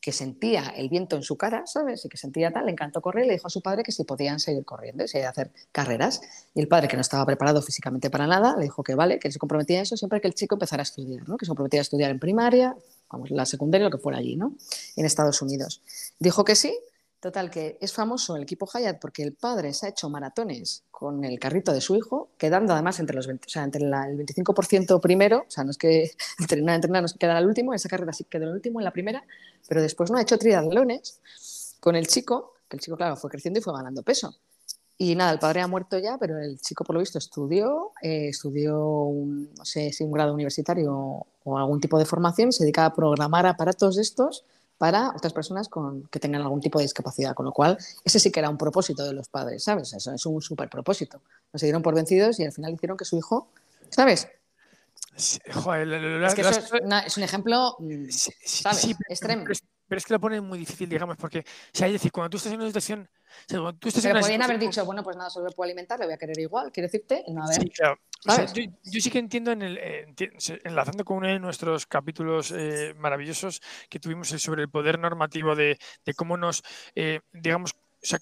que, 0.00 0.12
sentía 0.12 0.68
el 0.76 0.88
viento 0.88 1.16
en 1.16 1.24
su 1.24 1.36
cara, 1.36 1.66
¿sabes? 1.66 2.04
Y 2.04 2.08
que 2.08 2.16
sentía 2.16 2.52
tal, 2.52 2.66
le 2.66 2.72
encantó 2.72 3.00
correr 3.00 3.26
le 3.26 3.32
dijo 3.32 3.48
a 3.48 3.50
su 3.50 3.60
padre 3.60 3.82
que 3.82 3.90
si 3.90 4.04
podían 4.04 4.38
seguir 4.38 4.64
corriendo 4.64 5.04
y 5.12 5.18
hacer 5.18 5.50
carreras. 5.72 6.20
Y 6.54 6.60
el 6.60 6.68
padre, 6.68 6.86
que 6.86 6.94
no 6.94 7.00
estaba 7.00 7.26
preparado 7.26 7.60
físicamente 7.60 8.08
para 8.08 8.28
nada, 8.28 8.56
le 8.56 8.62
dijo 8.62 8.84
que 8.84 8.94
vale, 8.94 9.18
que 9.18 9.32
se 9.32 9.40
comprometía 9.40 9.80
a 9.80 9.82
eso 9.82 9.96
siempre 9.96 10.20
que 10.20 10.28
el 10.28 10.34
chico 10.34 10.54
empezara 10.54 10.82
a 10.82 10.84
estudiar, 10.84 11.28
¿no? 11.28 11.36
Que 11.36 11.46
se 11.46 11.50
comprometía 11.50 11.80
a 11.80 11.82
estudiar 11.82 12.12
en 12.12 12.20
primaria, 12.20 12.76
vamos, 13.10 13.32
la 13.32 13.44
secundaria, 13.44 13.86
lo 13.86 13.90
que 13.90 13.98
fuera 13.98 14.18
allí, 14.18 14.36
¿no? 14.36 14.54
En 14.94 15.04
Estados 15.04 15.42
Unidos. 15.42 15.82
Dijo 16.20 16.44
que 16.44 16.54
sí, 16.54 16.78
Total, 17.20 17.50
que 17.50 17.78
es 17.80 17.92
famoso 17.92 18.36
el 18.36 18.44
equipo 18.44 18.68
Hayat 18.72 19.00
porque 19.00 19.24
el 19.24 19.32
padre 19.32 19.74
se 19.74 19.86
ha 19.86 19.88
hecho 19.88 20.08
maratones 20.08 20.84
con 20.92 21.24
el 21.24 21.40
carrito 21.40 21.72
de 21.72 21.80
su 21.80 21.96
hijo, 21.96 22.30
quedando 22.38 22.72
además 22.72 23.00
entre 23.00 23.16
los 23.16 23.26
o 23.26 23.38
sea, 23.46 23.64
entre 23.64 23.84
el 23.84 23.92
25% 23.92 25.00
primero, 25.00 25.38
o 25.38 25.50
sea, 25.50 25.64
no 25.64 25.72
es 25.72 25.78
que 25.78 26.12
entrenar, 26.38 26.76
entrenar, 26.76 27.02
no 27.02 27.06
es 27.06 27.12
que 27.12 27.18
quedara 27.18 27.40
el 27.40 27.46
último, 27.46 27.74
esa 27.74 27.88
carrera 27.88 28.12
sí 28.12 28.22
quedó 28.24 28.44
el 28.44 28.52
último 28.52 28.78
en 28.78 28.84
la 28.84 28.92
primera, 28.92 29.24
pero 29.66 29.82
después 29.82 30.12
no 30.12 30.18
ha 30.18 30.22
hecho 30.22 30.38
triatlones 30.38 31.20
con 31.80 31.96
el 31.96 32.06
chico, 32.06 32.54
que 32.68 32.76
el 32.76 32.80
chico, 32.80 32.96
claro, 32.96 33.16
fue 33.16 33.30
creciendo 33.30 33.58
y 33.58 33.62
fue 33.62 33.72
ganando 33.72 34.04
peso. 34.04 34.36
Y 34.96 35.14
nada, 35.16 35.32
el 35.32 35.38
padre 35.40 35.60
ha 35.60 35.66
muerto 35.66 35.98
ya, 35.98 36.18
pero 36.18 36.38
el 36.38 36.60
chico, 36.60 36.84
por 36.84 36.94
lo 36.94 37.00
visto, 37.00 37.18
estudió, 37.18 37.92
eh, 38.02 38.28
estudió, 38.28 38.80
un, 38.80 39.52
no 39.54 39.64
sé 39.64 39.92
si 39.92 40.04
un 40.04 40.12
grado 40.12 40.34
universitario 40.34 41.26
o 41.44 41.58
algún 41.58 41.80
tipo 41.80 41.98
de 41.98 42.04
formación, 42.04 42.52
se 42.52 42.64
dedica 42.64 42.84
a 42.84 42.94
programar 42.94 43.46
aparatos 43.46 43.96
de 43.96 44.02
estos 44.02 44.44
para 44.78 45.10
otras 45.10 45.32
personas 45.32 45.68
con, 45.68 46.04
que 46.08 46.20
tengan 46.20 46.42
algún 46.42 46.60
tipo 46.60 46.78
de 46.78 46.84
discapacidad, 46.84 47.34
con 47.34 47.44
lo 47.44 47.52
cual 47.52 47.76
ese 48.04 48.18
sí 48.20 48.30
que 48.30 48.40
era 48.40 48.48
un 48.48 48.56
propósito 48.56 49.04
de 49.04 49.12
los 49.12 49.28
padres, 49.28 49.64
¿sabes? 49.64 49.92
Eso 49.92 50.12
es 50.12 50.24
un 50.26 50.40
súper 50.40 50.70
propósito. 50.70 51.20
No 51.52 51.58
se 51.58 51.66
dieron 51.66 51.82
por 51.82 51.94
vencidos 51.94 52.38
y 52.40 52.44
al 52.44 52.52
final 52.52 52.72
hicieron 52.72 52.96
que 52.96 53.04
su 53.04 53.18
hijo, 53.18 53.48
¿sabes? 53.90 54.28
joder, 55.52 56.22
es 56.24 56.34
que 56.34 56.42
eso 56.42 56.50
es, 57.06 57.16
un 57.16 57.22
ejemplo, 57.24 57.76
mm, 57.80 58.06
¿sabes? 58.08 58.86
Extremo 59.08 59.44
pero 59.88 59.98
es 59.98 60.04
que 60.04 60.12
lo 60.12 60.20
pone 60.20 60.40
muy 60.40 60.58
difícil, 60.58 60.88
digamos, 60.88 61.16
porque, 61.16 61.40
o 61.40 61.42
sea, 61.72 61.86
es 61.86 61.94
decir, 61.94 62.12
cuando 62.12 62.28
tú 62.30 62.36
estás 62.36 62.52
en 62.52 62.60
una 62.60 62.68
situación. 62.68 63.08
O 63.54 63.72
tú 63.74 63.88
estás 63.88 64.02
pero 64.02 64.20
podrían 64.20 64.42
haber 64.42 64.58
dicho, 64.58 64.84
bueno, 64.84 65.02
pues 65.02 65.16
nada, 65.16 65.30
solo 65.30 65.50
puedo 65.50 65.66
alimentar, 65.66 65.98
le 65.98 66.04
voy 66.04 66.14
a 66.14 66.18
querer 66.18 66.38
igual, 66.38 66.70
quiero 66.70 66.88
decirte, 66.88 67.24
no, 67.28 67.44
a 67.44 67.48
ver. 67.48 67.60
Sí, 67.60 67.70
claro. 67.70 67.98
O 68.26 68.32
sea, 68.32 68.46
yo, 68.46 69.00
sí 69.00 69.10
que 69.10 69.18
entiendo, 69.18 69.52
en 69.52 69.62
el, 69.62 69.78
enlazando 70.64 71.04
con 71.04 71.18
uno 71.18 71.28
de 71.28 71.38
nuestros 71.38 71.86
capítulos 71.86 72.50
eh, 72.50 72.94
maravillosos 72.98 73.60
que 73.88 74.00
tuvimos 74.00 74.28
sobre 74.28 74.62
el 74.62 74.68
poder 74.68 74.98
normativo 74.98 75.54
de, 75.54 75.78
de 76.04 76.14
cómo 76.14 76.36
nos, 76.36 76.64
eh, 76.96 77.20
digamos, 77.32 77.74
o 77.74 78.06
sea, 78.06 78.18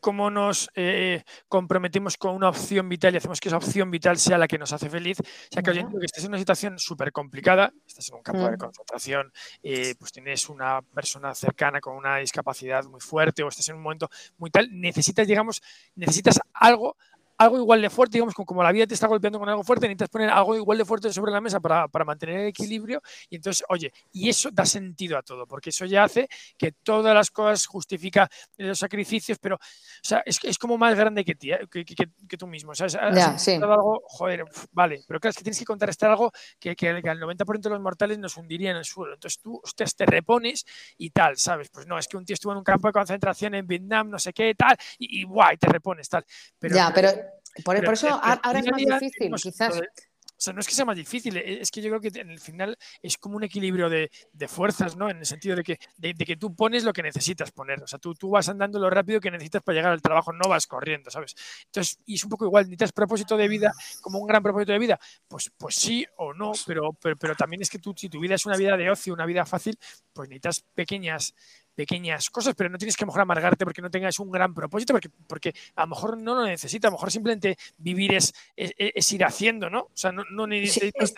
cómo 0.00 0.30
nos 0.30 0.70
eh, 0.74 1.22
comprometemos 1.48 2.16
con 2.16 2.34
una 2.34 2.48
opción 2.48 2.88
vital 2.88 3.14
y 3.14 3.18
hacemos 3.18 3.38
que 3.40 3.48
esa 3.48 3.58
opción 3.58 3.90
vital 3.90 4.18
sea 4.18 4.38
la 4.38 4.48
que 4.48 4.58
nos 4.58 4.72
hace 4.72 4.88
feliz. 4.88 5.20
O 5.20 5.24
sea, 5.52 5.62
que, 5.62 5.72
que 5.72 6.06
estás 6.06 6.24
en 6.24 6.30
una 6.30 6.38
situación 6.38 6.78
súper 6.78 7.12
complicada, 7.12 7.72
estás 7.86 8.08
en 8.08 8.16
un 8.16 8.22
campo 8.22 8.50
de 8.50 8.56
concentración, 8.56 9.32
eh, 9.62 9.94
pues 9.98 10.12
tienes 10.12 10.48
una 10.48 10.80
persona 10.82 11.34
cercana 11.34 11.80
con 11.80 11.96
una 11.96 12.16
discapacidad 12.16 12.84
muy 12.84 13.00
fuerte 13.00 13.42
o 13.42 13.48
estás 13.48 13.68
en 13.68 13.76
un 13.76 13.82
momento 13.82 14.10
muy 14.38 14.50
tal, 14.50 14.68
necesitas, 14.72 15.28
digamos, 15.28 15.62
necesitas 15.94 16.40
algo 16.54 16.96
algo 17.40 17.56
igual 17.56 17.80
de 17.80 17.88
fuerte, 17.88 18.18
digamos, 18.18 18.34
como 18.34 18.62
la 18.62 18.70
vida 18.70 18.86
te 18.86 18.92
está 18.92 19.06
golpeando 19.06 19.38
con 19.38 19.48
algo 19.48 19.64
fuerte, 19.64 19.86
necesitas 19.86 20.10
poner 20.10 20.28
algo 20.28 20.54
igual 20.56 20.76
de 20.76 20.84
fuerte 20.84 21.10
sobre 21.10 21.32
la 21.32 21.40
mesa 21.40 21.58
para, 21.58 21.88
para, 21.88 22.04
mantener 22.04 22.40
el 22.40 22.48
equilibrio. 22.48 23.00
Y 23.30 23.36
entonces, 23.36 23.64
oye, 23.70 23.90
y 24.12 24.28
eso 24.28 24.50
da 24.52 24.66
sentido 24.66 25.16
a 25.16 25.22
todo, 25.22 25.46
porque 25.46 25.70
eso 25.70 25.86
ya 25.86 26.04
hace 26.04 26.28
que 26.58 26.72
todas 26.72 27.14
las 27.14 27.30
cosas 27.30 27.64
justifica 27.64 28.28
los 28.58 28.78
sacrificios, 28.78 29.38
pero, 29.38 29.56
o 29.56 29.58
sea, 30.02 30.22
es, 30.26 30.38
es 30.42 30.58
como 30.58 30.76
más 30.76 30.94
grande 30.94 31.24
que, 31.24 31.34
ti, 31.34 31.50
eh, 31.50 31.66
que, 31.70 31.82
que, 31.82 32.36
tú 32.36 32.46
mismo. 32.46 32.74
¿sabes? 32.74 32.92
Ya, 32.92 33.38
sí. 33.38 33.54
algo, 33.54 34.02
joder, 34.04 34.44
vale, 34.72 35.00
pero 35.08 35.18
claro, 35.18 35.30
es 35.30 35.36
que 35.38 35.42
tienes 35.42 35.58
que 35.58 35.64
contar 35.64 35.88
este 35.88 36.04
algo 36.04 36.30
que, 36.58 36.76
que, 36.76 36.90
el 36.90 37.02
90% 37.02 37.58
de 37.58 37.70
los 37.70 37.80
mortales 37.80 38.18
nos 38.18 38.36
hundiría 38.36 38.72
en 38.72 38.76
el 38.76 38.84
suelo. 38.84 39.14
Entonces 39.14 39.40
tú, 39.40 39.58
hostias, 39.64 39.96
te 39.96 40.04
repones 40.04 40.66
y 40.98 41.08
tal, 41.08 41.38
¿sabes? 41.38 41.70
Pues 41.70 41.86
no, 41.86 41.98
es 41.98 42.06
que 42.06 42.18
un 42.18 42.26
tío 42.26 42.34
estuvo 42.34 42.52
en 42.52 42.58
un 42.58 42.64
campo 42.64 42.86
de 42.88 42.92
concentración 42.92 43.54
en 43.54 43.66
Vietnam, 43.66 44.10
no 44.10 44.18
sé 44.18 44.34
qué, 44.34 44.54
tal, 44.54 44.76
y, 44.98 45.24
guay, 45.24 45.56
te 45.56 45.68
repones, 45.68 46.06
tal. 46.06 46.22
Pero, 46.58 46.76
ya, 46.76 46.92
pero 46.94 47.29
por, 47.62 47.76
eso 47.76 48.08
ahora 48.08 48.60
es 48.60 48.66
más 48.70 49.00
difícil, 49.00 49.32
quizás. 49.34 49.76
o 49.76 50.42
sea, 50.42 50.52
no 50.52 50.60
es 50.60 50.66
que 50.66 50.74
sea 50.74 50.84
más 50.84 50.96
difícil, 50.96 51.36
e, 51.36 51.60
es 51.60 51.70
que 51.70 51.82
yo 51.82 51.90
creo 51.90 52.00
que 52.00 52.20
en 52.20 52.30
el 52.30 52.40
final 52.40 52.76
es 53.02 53.18
como 53.18 53.36
un 53.36 53.44
equilibrio 53.44 53.88
de, 53.88 54.10
fuerzas, 54.48 54.96
¿no? 54.96 55.10
En 55.10 55.18
el 55.18 55.26
sentido 55.26 55.56
de 55.56 55.62
que, 55.62 55.78
de, 55.98 56.14
que 56.14 56.36
tú 56.36 56.54
pones 56.54 56.82
lo 56.84 56.92
que 56.92 57.02
necesitas 57.02 57.52
poner. 57.52 57.82
O 57.82 57.86
sea, 57.86 57.98
tú, 57.98 58.14
tú 58.14 58.30
vas 58.30 58.48
andando 58.48 58.78
lo 58.78 58.88
rápido 58.90 59.20
que 59.20 59.30
necesitas 59.30 59.62
para 59.62 59.76
llegar 59.76 59.92
al 59.92 60.02
trabajo, 60.02 60.32
no 60.32 60.48
vas 60.48 60.66
corriendo, 60.66 61.10
¿sabes? 61.10 61.34
Entonces, 61.66 61.98
y 62.06 62.14
es 62.14 62.24
un 62.24 62.30
poco 62.30 62.46
igual, 62.46 62.64
necesitas 62.64 62.92
propósito 62.92 63.36
de 63.36 63.48
vida 63.48 63.72
como 64.00 64.18
un 64.18 64.26
gran 64.26 64.42
propósito 64.42 64.72
de 64.72 64.78
vida. 64.78 64.98
Pues, 65.28 65.52
pues 65.56 65.74
sí 65.74 66.06
o 66.16 66.32
no, 66.32 66.52
pero, 66.66 66.92
pero, 67.00 67.16
pero 67.16 67.34
también 67.34 67.62
es 67.62 67.70
que 67.70 67.78
tú, 67.78 67.94
si 67.96 68.08
tu 68.08 68.20
vida 68.20 68.34
es 68.34 68.46
una 68.46 68.56
vida 68.56 68.76
de 68.76 68.90
ocio, 68.90 69.12
una 69.12 69.26
vida 69.26 69.44
fácil, 69.44 69.78
pues 70.12 70.28
necesitas 70.28 70.64
pequeñas 70.74 71.34
pequeñas 71.74 72.30
cosas, 72.30 72.54
pero 72.56 72.70
no 72.70 72.78
tienes 72.78 72.96
que 72.96 73.04
a 73.04 73.06
lo 73.06 73.08
mejor 73.08 73.22
amargarte 73.22 73.64
porque 73.64 73.82
no 73.82 73.90
tengas 73.90 74.18
un 74.18 74.30
gran 74.30 74.54
propósito, 74.54 74.92
porque, 74.92 75.10
porque 75.26 75.54
a 75.76 75.82
lo 75.82 75.88
mejor 75.88 76.18
no 76.18 76.34
lo 76.34 76.44
necesitas, 76.44 76.88
a 76.88 76.90
lo 76.90 76.96
mejor 76.96 77.10
simplemente 77.10 77.56
vivir 77.78 78.14
es, 78.14 78.32
es, 78.56 79.12
ir 79.12 79.24
haciendo, 79.24 79.70
¿no? 79.70 79.80
O 79.80 79.90
sea, 79.94 80.12
no, 80.12 80.24
no 80.30 80.46
necesitas 80.46 81.14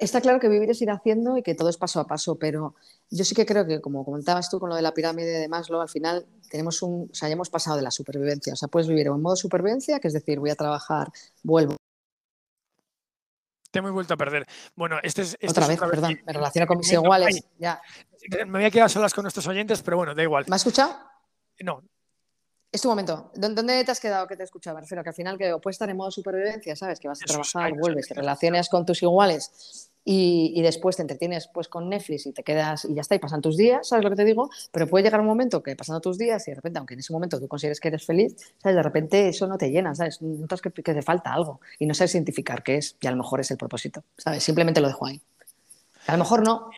Está 0.00 0.22
claro 0.22 0.40
que 0.40 0.48
vivir 0.48 0.70
es 0.70 0.80
ir 0.80 0.90
haciendo 0.90 1.36
y 1.36 1.42
que 1.42 1.54
todo 1.54 1.68
es 1.68 1.76
paso 1.76 2.00
a 2.00 2.06
paso, 2.06 2.36
pero 2.36 2.74
yo 3.10 3.22
sí 3.22 3.34
que 3.34 3.44
creo 3.44 3.66
que, 3.66 3.82
como 3.82 4.02
comentabas 4.02 4.48
tú 4.48 4.58
con 4.58 4.70
lo 4.70 4.74
de 4.74 4.80
la 4.80 4.94
pirámide 4.94 5.38
de 5.38 5.46
Maslow, 5.46 5.82
al 5.82 5.90
final 5.90 6.24
tenemos 6.48 6.80
un, 6.80 7.10
o 7.12 7.14
sea, 7.14 7.28
ya 7.28 7.34
hemos 7.34 7.50
pasado 7.50 7.76
de 7.76 7.82
la 7.82 7.90
supervivencia. 7.90 8.54
O 8.54 8.56
sea, 8.56 8.68
puedes 8.68 8.88
vivir 8.88 9.08
en 9.08 9.20
modo 9.20 9.36
supervivencia, 9.36 10.00
que 10.00 10.08
es 10.08 10.14
decir, 10.14 10.40
voy 10.40 10.48
a 10.48 10.54
trabajar, 10.54 11.12
vuelvo. 11.42 11.76
Te 13.70 13.78
hemos 13.78 13.92
vuelto 13.92 14.14
a 14.14 14.16
perder. 14.16 14.46
Bueno, 14.74 14.98
este 15.02 15.22
es. 15.22 15.34
Este 15.34 15.48
otra 15.48 15.66
vez, 15.66 15.78
perdón, 15.78 16.20
me 16.26 16.32
relaciono 16.32 16.66
con 16.66 16.78
mis 16.78 16.92
iguales. 16.92 17.44
Ya. 17.58 17.80
Me 18.46 18.58
había 18.58 18.70
quedado 18.70 18.88
solas 18.88 19.14
con 19.14 19.22
nuestros 19.22 19.46
oyentes, 19.46 19.82
pero 19.82 19.96
bueno, 19.96 20.14
da 20.14 20.22
igual. 20.22 20.44
¿Me 20.48 20.56
has 20.56 20.62
escuchado? 20.62 20.96
No. 21.60 21.82
Es 22.72 22.82
tu 22.82 22.88
momento. 22.88 23.32
¿Dónde 23.34 23.84
te 23.84 23.90
has 23.90 24.00
quedado 24.00 24.26
que 24.26 24.36
te 24.36 24.44
escuchaba? 24.44 24.80
Refiero 24.80 25.02
que 25.02 25.08
al 25.08 25.14
final 25.14 25.36
que 25.36 25.56
puedes 25.60 25.74
estar 25.74 25.90
en 25.90 25.96
modo 25.96 26.10
supervivencia, 26.10 26.76
¿sabes? 26.76 27.00
Que 27.00 27.08
vas 27.08 27.20
a 27.22 27.26
trabajar, 27.26 27.72
vuelves, 27.74 28.06
te 28.06 28.14
relacionas 28.14 28.68
con 28.68 28.86
tus 28.86 29.02
iguales 29.02 29.89
y, 30.04 30.60
después 30.62 30.96
te 30.96 31.02
entretienes 31.02 31.48
pues 31.52 31.68
con 31.68 31.88
Netflix 31.88 32.26
y 32.26 32.32
te 32.32 32.42
quedas 32.42 32.84
y 32.84 32.94
ya 32.94 33.02
está, 33.02 33.14
y 33.14 33.18
pasan 33.18 33.40
tus 33.40 33.56
días, 33.56 33.88
¿sabes 33.88 34.04
lo 34.04 34.10
que 34.10 34.16
te 34.16 34.24
digo? 34.24 34.50
Pero 34.72 34.86
puede 34.86 35.04
llegar 35.04 35.20
un 35.20 35.26
momento 35.26 35.62
que 35.62 35.76
pasando 35.76 36.00
tus 36.00 36.18
días 36.18 36.46
y 36.48 36.52
de 36.52 36.56
repente, 36.56 36.78
aunque 36.78 36.94
en 36.94 37.00
ese 37.00 37.12
momento 37.12 37.38
tú 37.38 37.48
consideres 37.48 37.80
que 37.80 37.88
eres 37.88 38.04
feliz, 38.04 38.34
¿sabes? 38.58 38.76
De 38.76 38.82
repente 38.82 39.28
eso 39.28 39.46
no 39.46 39.58
te 39.58 39.70
llena, 39.70 39.94
¿sabes? 39.94 40.22
Notas 40.22 40.60
que, 40.60 40.70
que 40.70 40.94
te 40.94 41.02
falta 41.02 41.32
algo 41.32 41.60
y 41.78 41.86
no 41.86 41.94
sabes 41.94 42.14
identificar 42.14 42.62
qué 42.62 42.76
es 42.76 42.96
y 43.00 43.06
a 43.06 43.10
lo 43.10 43.16
mejor 43.18 43.40
es 43.40 43.50
el 43.50 43.56
propósito, 43.56 44.02
¿sabes? 44.16 44.42
Simplemente 44.42 44.80
lo 44.80 44.88
dejo 44.88 45.06
ahí. 45.06 45.20
A 46.06 46.12
lo 46.12 46.18
mejor 46.18 46.42
no, 46.42 46.70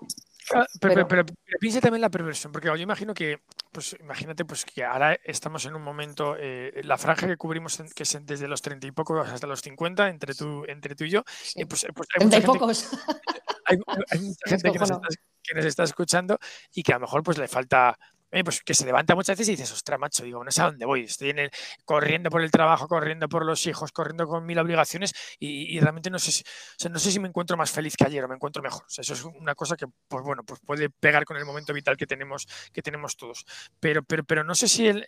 Ah, 0.55 0.67
pero, 0.81 1.07
pero, 1.07 1.25
piensa 1.61 1.81
también 1.81 2.01
la 2.01 2.11
perversión, 2.11 2.53
porque 2.53 2.69
yo 2.69 2.77
imagino 2.77 3.15
que, 3.15 3.41
pues 3.71 3.97
imagínate 4.01 4.45
pues 4.45 4.65
que 4.65 4.85
ahora 4.85 5.19
estamos 5.25 5.65
en 5.67 5.75
un 5.75 5.83
momento, 5.83 6.37
eh, 6.39 6.81
la 6.85 6.99
franja 6.99 7.27
que 7.27 7.37
cubrimos, 7.37 7.81
que 7.95 8.03
es 8.03 8.19
desde 8.23 8.49
los 8.49 8.63
30 8.63 8.87
y 8.87 8.91
pocos 8.93 9.29
hasta 9.29 9.47
los 9.47 9.61
50, 9.61 10.09
entre 10.09 10.35
tú, 10.35 10.65
entre 10.67 10.95
tú 10.95 11.05
y 11.05 11.11
yo, 11.11 11.25
eh, 11.57 11.67
pues, 11.67 11.87
pues, 11.95 12.09
hay, 12.19 12.27
mucha 12.27 12.41
pocos. 12.41 12.89
hay, 13.67 13.77
mucha 13.77 14.37
gente 14.47 14.73
que 14.73 14.79
nos, 14.79 14.91
está, 14.91 15.09
que 15.43 15.55
nos, 15.55 15.65
está, 15.65 15.85
escuchando 15.85 16.39
y 16.75 16.83
que 16.83 16.93
a 16.93 16.97
lo 16.97 17.03
mejor 17.03 17.23
pues 17.23 17.39
le 17.39 17.49
falta 17.49 17.99
pues 18.45 18.63
que 18.63 18.73
se 18.73 18.87
levanta 18.87 19.15
muchas 19.15 19.37
veces 19.37 19.49
y 19.49 19.53
dices, 19.53 19.73
ostras, 19.73 20.01
macho, 20.01 20.25
digo, 20.25 20.43
no 20.43 20.51
sé 20.51 20.63
a 20.63 20.67
dónde 20.67 20.87
voy, 20.87 21.03
estoy 21.03 21.31
en 21.31 21.39
el, 21.41 21.51
corriendo 21.85 22.31
por 22.31 22.43
el 22.43 22.51
trabajo, 22.51 22.89
corriendo 22.89 23.29
por 23.29 23.45
los 23.45 23.67
hijos, 23.67 23.93
corriendo 23.93 24.27
con 24.27 24.47
mil 24.47 24.59
obligaciones 24.59 25.13
y, 25.39 25.79
realmente 25.81 26.09
no 26.09 26.19
sé, 26.19 26.33
si, 26.33 26.43
no 26.89 26.99
sé 26.99 27.13
si 27.13 27.21
me 27.21 27.29
encuentro 27.29 27.57
más 27.57 27.71
feliz 27.71 27.95
que 27.97 28.05
ayer 28.05 28.25
o 28.25 28.29
me 28.29 28.37
encuentro 28.37 28.63
mejor. 28.63 28.85
eso 28.89 29.13
es 29.13 29.25
una 29.25 29.55
cosa 29.55 29.77
que, 29.77 29.87
pues 30.09 30.25
bueno, 30.25 30.43
pues 30.45 30.61
puede 30.65 30.89
pegar 30.89 31.25
con 31.25 31.37
el 31.37 31.45
momento 31.45 31.75
vital 31.75 31.97
que 31.97 32.07
tenemos, 32.07 32.47
que 32.73 32.81
tenemos 32.81 33.17
todos. 33.17 33.45
Pero, 33.81 34.03
pero, 34.03 34.25
pero 34.25 34.45
no 34.45 34.55
sé 34.55 34.67
si 34.69 34.87
el, 34.87 35.07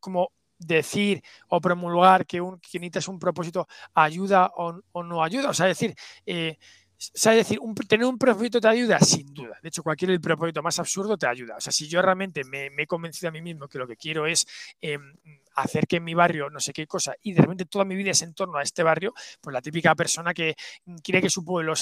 como 0.00 0.32
decir 0.58 1.22
o 1.48 1.60
promulgar 1.60 2.26
que, 2.26 2.40
un, 2.40 2.58
que 2.60 2.78
necesitas 2.78 3.08
un 3.08 3.18
propósito 3.18 3.66
ayuda 3.94 4.50
o, 4.56 5.02
no 5.02 5.22
ayuda. 5.22 5.50
O 5.50 5.54
sea, 5.54 5.66
decir, 5.66 5.94
eh, 6.26 6.58
es 7.00 7.22
decir, 7.24 7.58
tener 7.88 8.06
un 8.06 8.18
propósito 8.18 8.60
te 8.60 8.68
ayuda, 8.68 8.98
sin 9.00 9.32
duda. 9.32 9.58
De 9.62 9.68
hecho, 9.68 9.82
cualquier 9.82 10.10
el 10.10 10.20
propósito 10.20 10.62
más 10.62 10.78
absurdo 10.78 11.16
te 11.16 11.26
ayuda. 11.26 11.56
O 11.56 11.60
sea, 11.60 11.72
si 11.72 11.88
yo 11.88 12.02
realmente 12.02 12.44
me, 12.44 12.66
he 12.76 12.86
convencido 12.86 13.30
a 13.30 13.32
mí 13.32 13.40
mismo 13.40 13.68
que 13.68 13.78
lo 13.78 13.86
que 13.86 13.96
quiero 13.96 14.26
es 14.26 14.46
em, 14.82 15.16
hacer 15.54 15.86
que 15.86 15.96
en 15.96 16.04
mi 16.04 16.12
barrio 16.12 16.50
no 16.50 16.60
sé 16.60 16.74
qué 16.74 16.86
cosa 16.86 17.14
y 17.22 17.32
de 17.32 17.40
repente 17.40 17.64
toda 17.64 17.86
mi 17.86 17.96
vida 17.96 18.10
es 18.10 18.20
en 18.20 18.34
torno 18.34 18.58
a 18.58 18.62
este 18.62 18.82
barrio, 18.82 19.14
pues 19.40 19.54
la 19.54 19.62
típica 19.62 19.94
persona 19.94 20.34
que 20.34 20.54
quiere 21.02 21.22
que 21.22 21.30
su 21.30 21.42
pueblo 21.42 21.72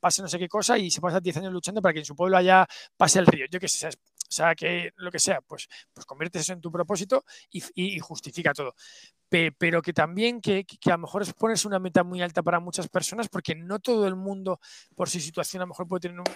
pase 0.00 0.22
no 0.22 0.28
sé 0.28 0.38
qué 0.38 0.48
cosa 0.48 0.78
y 0.78 0.90
se 0.90 1.00
pasa 1.00 1.20
10 1.20 1.36
años 1.38 1.52
luchando 1.52 1.82
para 1.82 1.92
que 1.92 2.00
en 2.00 2.04
su 2.04 2.14
pueblo 2.14 2.36
allá 2.36 2.66
pase 2.96 3.18
el 3.18 3.26
río. 3.26 3.46
Yo 3.50 3.58
qué 3.58 3.66
sé, 3.68 3.88
o 3.88 4.32
sea, 4.32 4.54
que 4.54 4.92
lo 4.96 5.10
que 5.10 5.18
sea, 5.18 5.40
pues, 5.40 5.68
pues 5.92 6.06
conviertes 6.06 6.42
eso 6.42 6.52
en 6.52 6.60
tu 6.60 6.70
propósito 6.70 7.24
y 7.50 7.98
justifica 7.98 8.52
todo 8.54 8.74
pero 9.30 9.80
que 9.80 9.92
también 9.92 10.40
que, 10.40 10.66
a 10.86 10.90
lo 10.90 10.98
mejor 10.98 11.22
es 11.22 11.32
ponerse 11.32 11.68
una 11.68 11.78
meta 11.78 12.02
muy 12.02 12.20
alta 12.20 12.42
para 12.42 12.58
muchas 12.58 12.88
personas 12.88 13.28
porque 13.28 13.54
no 13.54 13.78
todo 13.78 14.06
el 14.06 14.16
mundo 14.16 14.60
por 14.96 15.08
su 15.08 15.20
situación 15.20 15.62
a 15.62 15.64
lo 15.64 15.68
mejor 15.68 15.86
puede 15.86 16.00
tener 16.00 16.18
un... 16.18 16.26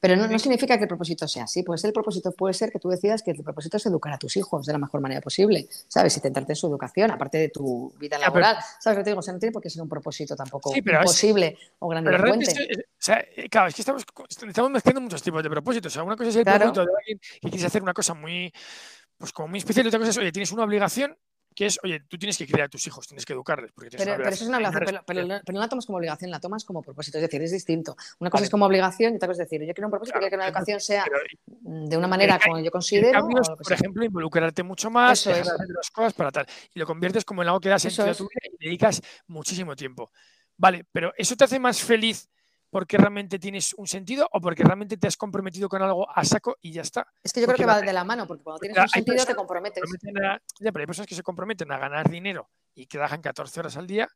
Pero 0.00 0.16
no, 0.16 0.28
no 0.28 0.38
significa 0.38 0.76
que 0.76 0.84
el 0.84 0.88
propósito 0.88 1.26
sea 1.26 1.44
así, 1.44 1.62
pues 1.62 1.84
el 1.84 1.92
propósito 1.92 2.32
puede 2.32 2.54
ser 2.54 2.70
que 2.70 2.78
tú 2.78 2.88
decidas 2.88 3.22
que 3.22 3.32
el 3.32 3.42
propósito 3.42 3.76
es 3.76 3.86
educar 3.86 4.12
a 4.12 4.18
tus 4.18 4.36
hijos 4.36 4.66
de 4.66 4.72
la 4.72 4.78
mejor 4.78 5.00
manera 5.00 5.20
posible, 5.20 5.68
¿sabes? 5.88 6.16
Y 6.16 6.20
centrarte 6.20 6.52
en 6.52 6.56
su 6.56 6.66
educación, 6.68 7.10
aparte 7.10 7.38
de 7.38 7.48
tu 7.48 7.92
vida 7.98 8.18
laboral, 8.18 8.56
¿sabes 8.78 8.96
lo 8.96 9.00
que 9.00 9.04
te 9.04 9.10
digo? 9.10 9.20
O 9.20 9.22
sea, 9.22 9.34
no 9.34 9.40
tiene 9.40 9.52
por 9.52 9.62
qué 9.62 9.70
ser 9.70 9.82
un 9.82 9.88
propósito 9.88 10.36
tampoco 10.36 10.72
imposible 10.74 11.58
o 11.80 11.88
grande 11.88 12.10
o 12.10 13.02
sea, 13.02 13.24
eh, 13.34 13.48
claro, 13.48 13.68
es 13.68 13.74
que 13.74 13.82
estamos, 13.82 14.04
estamos 14.46 14.70
mezclando 14.70 15.00
muchos 15.00 15.22
tipos 15.22 15.42
de 15.42 15.50
propósitos. 15.50 15.92
O 15.92 15.94
sea, 15.94 16.02
una 16.02 16.16
cosa 16.16 16.30
es 16.30 16.36
el 16.36 16.44
propósito 16.44 16.84
de 16.84 16.92
alguien 16.98 17.18
que 17.18 17.48
quieres 17.48 17.64
hacer 17.64 17.82
una 17.82 17.94
cosa 17.94 18.14
muy, 18.14 18.52
pues 19.16 19.32
como 19.32 19.48
muy 19.48 19.58
especial 19.58 19.86
y 19.86 19.88
otra 19.88 19.98
cosa 19.98 20.10
es, 20.10 20.18
oye, 20.18 20.32
tienes 20.32 20.52
una 20.52 20.64
obligación 20.64 21.16
que 21.54 21.66
es, 21.66 21.78
oye, 21.82 22.00
tú 22.08 22.16
tienes 22.18 22.38
que 22.38 22.46
criar 22.46 22.66
a 22.66 22.68
tus 22.68 22.86
hijos, 22.86 23.06
tienes 23.06 23.26
que 23.26 23.32
educarles. 23.32 23.72
Porque 23.72 23.96
pero, 23.96 24.16
pero, 24.16 24.28
eso 24.28 24.44
es 24.44 24.48
una 24.48 24.58
obligación, 24.58 25.02
pero, 25.06 25.26
no 25.26 25.60
la 25.60 25.68
tomas 25.68 25.86
como 25.86 25.98
obligación, 25.98 26.30
la 26.30 26.40
tomas 26.40 26.64
como 26.64 26.82
propósito, 26.82 27.18
es 27.18 27.22
decir, 27.22 27.42
es 27.42 27.52
distinto. 27.52 27.96
Una 28.18 28.30
cosa 28.30 28.44
es 28.44 28.50
como 28.50 28.66
obligación 28.66 29.12
y 29.12 29.16
otra 29.16 29.28
cosa 29.28 29.42
es 29.42 29.50
decir, 29.50 29.66
yo 29.66 29.74
quiero 29.74 29.88
un 29.88 29.90
propósito, 29.90 30.18
quiero 30.18 30.30
que 30.30 30.36
una 30.36 30.46
educación 30.46 30.80
sea 30.80 31.04
de 31.46 31.96
una 31.96 32.08
manera 32.08 32.38
como 32.38 32.60
yo 32.60 32.70
considero. 32.70 33.26
por 33.28 33.72
ejemplo, 33.72 34.04
involucrarte 34.04 34.62
mucho 34.62 34.90
más, 34.90 35.26
hacer 35.26 35.44
las 35.46 35.90
cosas 35.90 36.12
para 36.14 36.30
tal. 36.30 36.46
Y 36.74 36.78
lo 36.78 36.86
conviertes 36.86 37.24
como 37.24 37.42
en 37.42 37.48
algo 37.48 37.60
que 37.60 37.68
das 37.68 37.82
sentido 37.82 38.10
a 38.10 38.14
tu 38.14 38.24
vida 38.24 38.54
y 38.58 38.64
dedicas 38.64 39.00
muchísimo 39.26 39.74
tiempo. 39.76 40.10
Vale, 40.56 40.84
pero 40.92 41.12
eso 41.16 41.36
te 41.36 41.44
hace 41.44 41.58
más 41.58 41.82
feliz 41.82 42.28
porque 42.70 42.96
realmente 42.96 43.38
tienes 43.38 43.74
un 43.74 43.86
sentido 43.86 44.28
o 44.32 44.40
porque 44.40 44.62
realmente 44.62 44.96
te 44.96 45.06
has 45.06 45.16
comprometido 45.16 45.68
con 45.68 45.82
algo 45.82 46.08
a 46.08 46.24
saco 46.24 46.56
y 46.62 46.72
ya 46.72 46.82
está. 46.82 47.06
Es 47.22 47.32
que 47.32 47.40
yo 47.40 47.46
creo 47.46 47.58
que 47.58 47.66
va 47.66 47.80
de 47.80 47.92
la 47.92 48.04
mano, 48.04 48.26
porque 48.26 48.42
cuando 48.42 48.60
tienes 48.60 48.78
un 48.78 48.88
sentido 48.88 49.24
te 49.26 49.34
comprometes. 49.34 49.82
ya, 50.60 50.72
pero 50.72 50.80
hay 50.80 50.86
personas 50.86 51.08
que 51.08 51.14
se 51.14 51.22
comprometen 51.22 51.70
a 51.72 51.78
ganar 51.78 52.08
dinero 52.08 52.48
y 52.74 52.86
que 52.86 52.98
trabajan 52.98 53.20
14 53.20 53.60
horas 53.60 53.76
al 53.76 53.86
día. 53.86 54.08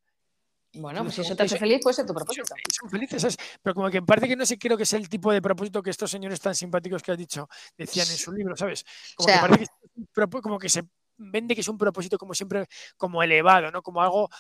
Bueno, 0.77 1.03
pues 1.05 1.15
si 1.15 1.21
eso 1.21 1.37
te 1.37 1.45
hace 1.45 1.57
feliz, 1.57 1.81
puede 1.83 1.95
ser 1.95 2.07
tu 2.07 2.15
propósito. 2.15 2.53
Son, 2.73 2.91
felices, 2.91 3.23
¿sabes? 3.23 3.37
Pero 3.63 3.75
como 3.75 3.91
que 3.91 4.03
parece 4.03 4.27
que 4.27 4.35
no 4.35 4.45
sé, 4.45 4.59
creo 4.59 4.77
que 4.77 4.83
es 4.83 4.93
el 4.93 5.09
tipo 5.09 5.33
de 5.33 5.41
propósito 5.41 5.83
que 5.83 5.91
estos 5.91 6.11
señores 6.11 6.41
tan 6.41 6.55
simpáticos 6.55 7.03
que 7.03 7.13
has 7.13 7.19
dicho 7.19 7.49
decían 7.79 8.09
en 8.11 8.17
su 8.17 8.33
libro, 8.33 8.57
¿sabes? 8.57 8.85
Como 9.15 9.29
que 9.29 9.39
parece 9.41 9.67
que, 9.67 10.41
como 10.43 10.59
que 10.59 10.69
se 10.69 10.85
vende 11.17 11.55
que 11.55 11.61
es 11.61 11.69
un 11.69 11.79
propósito 11.79 12.19
como 12.19 12.35
siempre, 12.35 12.67
como 12.97 13.23
elevado, 13.23 13.71
¿no? 13.71 13.83
Como 13.83 14.01
algo... 14.03 14.31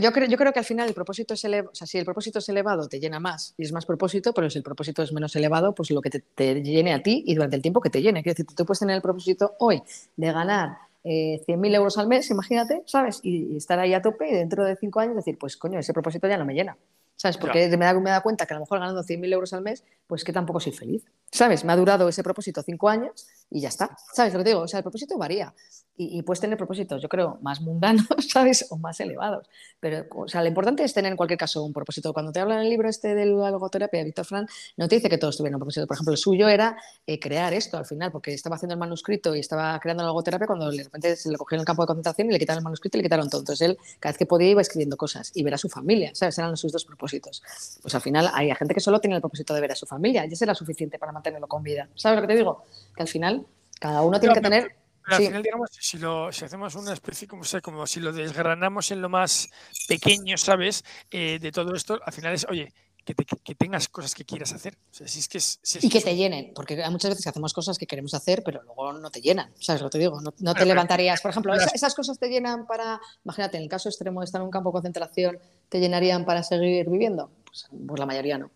yo, 0.00 0.12
creo, 0.12 0.28
yo 0.28 0.36
creo 0.36 0.52
que 0.52 0.58
al 0.58 0.64
final 0.64 0.88
el 0.88 0.94
propósito 0.94 1.34
es 1.34 1.44
elevado, 1.44 1.72
o 1.72 1.74
sea, 1.74 1.86
si 1.86 1.98
el 1.98 2.04
propósito 2.04 2.38
es 2.38 2.48
elevado 2.48 2.88
te 2.88 3.00
llena 3.00 3.20
más 3.20 3.54
y 3.56 3.64
es 3.64 3.72
más 3.72 3.86
propósito, 3.86 4.32
pero 4.32 4.50
si 4.50 4.58
el 4.58 4.64
propósito 4.64 5.02
es 5.02 5.12
menos 5.12 5.34
elevado, 5.36 5.74
pues 5.74 5.90
lo 5.90 6.00
que 6.00 6.10
te, 6.10 6.62
llene 6.62 6.94
a 6.94 7.02
ti 7.02 7.24
y 7.26 7.34
durante 7.34 7.56
el 7.56 7.62
tiempo 7.62 7.80
que 7.80 7.90
te 7.90 8.02
llene. 8.02 8.22
Quiero 8.22 8.34
decir, 8.34 8.46
tú 8.54 8.64
puedes 8.64 8.80
tener 8.80 8.96
el 8.96 9.02
propósito 9.02 9.54
hoy 9.58 9.82
de 10.16 10.32
ganar 10.32 10.78
eh, 11.04 11.40
100.000 11.46 11.74
euros 11.76 11.98
al 11.98 12.08
mes, 12.08 12.30
imagínate, 12.30 12.82
¿sabes? 12.86 13.20
Y, 13.22 13.52
y, 13.52 13.56
estar 13.56 13.78
ahí 13.78 13.94
a 13.94 14.02
tope 14.02 14.28
y 14.28 14.34
dentro 14.34 14.64
de 14.64 14.76
cinco 14.76 15.00
años 15.00 15.16
decir, 15.16 15.38
pues 15.38 15.56
coño, 15.56 15.78
ese 15.78 15.92
propósito 15.92 16.26
ya 16.28 16.36
no 16.36 16.44
me 16.44 16.54
llena. 16.54 16.76
¿Sabes? 17.16 17.38
Porque 17.38 17.68
me, 17.76 17.84
da, 17.84 17.94
me 17.94 18.10
da 18.10 18.20
cuenta 18.20 18.46
que 18.46 18.52
a 18.52 18.56
lo 18.56 18.60
mejor 18.60 18.78
ganando 18.78 19.02
100.000 19.02 19.32
euros 19.32 19.52
al 19.54 19.62
mes, 19.62 19.84
pues 20.06 20.22
que 20.22 20.32
tampoco 20.32 20.60
soy 20.60 20.72
feliz. 20.72 21.04
¿Sabes? 21.32 21.64
Me 21.64 21.72
ha 21.72 21.76
durado 21.76 22.08
ese 22.08 22.22
propósito 22.22 22.62
cinco 22.62 22.88
años 22.88 23.26
y 23.50 23.60
ya 23.60 23.68
está. 23.68 23.96
¿Sabes 24.12 24.34
lo 24.34 24.40
que 24.40 24.44
te 24.44 24.50
digo? 24.50 24.60
O 24.62 24.68
sea, 24.68 24.78
el 24.78 24.84
propósito 24.84 25.16
varía 25.16 25.54
y, 25.98 26.22
puedes 26.22 26.40
tener 26.40 26.58
propósitos, 26.58 27.00
yo 27.00 27.08
creo, 27.08 27.38
más 27.40 27.60
mundanos, 27.60 28.06
¿sabes? 28.32 28.66
O 28.70 28.76
más 28.76 29.00
elevados. 29.00 29.48
Pero, 29.80 30.04
o 30.14 30.28
sea, 30.28 30.42
lo 30.42 30.48
importante 30.48 30.84
es 30.84 30.92
tener 30.92 31.10
en 31.10 31.16
cualquier 31.16 31.38
caso 31.38 31.64
un 31.64 31.72
propósito. 31.72 32.12
Cuando 32.12 32.32
te 32.32 32.40
habla 32.40 32.56
en 32.56 32.62
el 32.62 32.70
libro 32.70 32.88
este 32.88 33.14
de 33.14 33.24
la 33.24 33.50
logoterapia, 33.50 34.04
Víctor 34.04 34.26
Fran, 34.26 34.46
no 34.76 34.88
te 34.88 34.96
dice 34.96 35.08
que 35.08 35.16
todos 35.16 35.36
tuvieran 35.36 35.54
un 35.54 35.60
propósito. 35.60 35.86
Por 35.86 35.96
ejemplo, 35.96 36.12
el 36.12 36.18
suyo 36.18 36.48
era 36.48 36.76
eh, 37.06 37.18
crear 37.18 37.54
esto 37.54 37.78
al 37.78 37.86
final, 37.86 38.12
porque 38.12 38.34
estaba 38.34 38.56
haciendo 38.56 38.74
el 38.74 38.78
manuscrito 38.80 39.34
y 39.34 39.40
estaba 39.40 39.78
creando 39.80 40.02
la 40.02 40.08
logoterapia 40.08 40.46
cuando 40.46 40.70
de 40.70 40.84
repente 40.84 41.16
se 41.16 41.30
le 41.30 41.38
cogieron 41.38 41.62
el 41.62 41.66
campo 41.66 41.82
de 41.82 41.86
concentración 41.86 42.28
y 42.28 42.32
le 42.32 42.38
quitaron 42.38 42.58
el 42.58 42.64
manuscrito 42.64 42.98
y 42.98 43.00
le 43.00 43.04
quitaron 43.04 43.30
todo. 43.30 43.40
Entonces 43.40 43.66
él, 43.66 43.78
cada 43.98 44.12
vez 44.12 44.18
que 44.18 44.26
podía, 44.26 44.50
iba 44.50 44.60
escribiendo 44.60 44.96
cosas 44.96 45.32
y 45.34 45.42
ver 45.42 45.54
a 45.54 45.58
su 45.58 45.68
familia, 45.68 46.10
¿sabes? 46.14 46.38
Eran 46.38 46.56
sus 46.56 46.72
dos 46.72 46.84
propósitos. 46.84 47.42
Pues 47.80 47.94
al 47.94 48.02
final 48.02 48.30
hay 48.34 48.54
gente 48.54 48.74
que 48.74 48.80
solo 48.80 49.00
tiene 49.00 49.16
el 49.16 49.22
propósito 49.22 49.54
de 49.54 49.62
ver 49.62 49.72
a 49.72 49.76
su 49.76 49.86
familia 49.86 50.26
y 50.26 50.32
eso 50.32 50.44
era 50.44 50.54
suficiente 50.54 50.98
para 50.98 51.12
mantenerlo 51.12 51.46
con 51.46 51.62
vida. 51.62 51.88
¿Sabes 51.94 52.16
lo 52.16 52.22
que 52.22 52.34
te 52.34 52.36
digo? 52.38 52.64
Que 52.94 53.02
al 53.02 53.08
final 53.08 53.46
cada 53.80 54.02
uno 54.02 54.20
tiene 54.20 54.34
que 54.34 54.40
tener 54.40 54.85
pero 55.06 55.16
al 55.18 55.26
final, 55.26 55.42
digamos, 55.42 55.70
si, 55.72 55.98
lo, 55.98 56.32
si 56.32 56.44
hacemos 56.44 56.74
una 56.74 56.92
especie, 56.92 57.28
como, 57.28 57.44
sea, 57.44 57.60
como 57.60 57.86
si 57.86 58.00
lo 58.00 58.12
desgranamos 58.12 58.90
en 58.90 59.00
lo 59.00 59.08
más 59.08 59.48
pequeño, 59.86 60.36
¿sabes? 60.36 60.84
Eh, 61.10 61.38
de 61.40 61.52
todo 61.52 61.74
esto, 61.74 62.00
al 62.04 62.12
final 62.12 62.34
es, 62.34 62.44
oye, 62.50 62.72
que, 63.04 63.54
tengas 63.54 63.88
cosas 63.88 64.14
que 64.14 64.24
quieras 64.24 64.52
hacer. 64.52 64.76
es 64.98 65.28
que 65.28 65.38
y 65.86 65.88
que 65.88 66.00
te 66.00 66.16
llenen, 66.16 66.52
porque 66.54 66.82
hay 66.82 66.90
muchas 66.90 67.10
veces 67.10 67.22
que 67.22 67.28
hacemos 67.28 67.52
cosas 67.52 67.78
que 67.78 67.86
queremos 67.86 68.14
hacer, 68.14 68.42
pero 68.44 68.62
luego 68.64 68.94
no 68.94 69.10
te 69.10 69.20
llenan. 69.20 69.52
¿Sabes 69.60 69.80
lo 69.80 69.88
que 69.88 69.92
te 69.92 69.98
digo? 69.98 70.20
No, 70.20 70.54
te 70.54 70.66
levantarías. 70.66 71.20
Por 71.20 71.30
ejemplo, 71.30 71.54
esas, 71.54 71.94
cosas 71.94 72.18
te 72.18 72.28
llenan 72.28 72.66
para, 72.66 73.00
imagínate, 73.24 73.58
en 73.58 73.62
el 73.62 73.68
caso 73.68 73.88
extremo 73.88 74.20
de 74.20 74.24
estar 74.24 74.40
en 74.40 74.46
un 74.46 74.50
campo 74.50 74.70
de 74.70 74.74
concentración, 74.74 75.38
¿te 75.68 75.78
llenarían 75.78 76.24
para 76.24 76.42
seguir 76.42 76.90
viviendo? 76.90 77.30
pues, 77.44 77.68
pues 77.86 77.98
la 77.98 78.06
mayoría 78.06 78.38
no. 78.38 78.50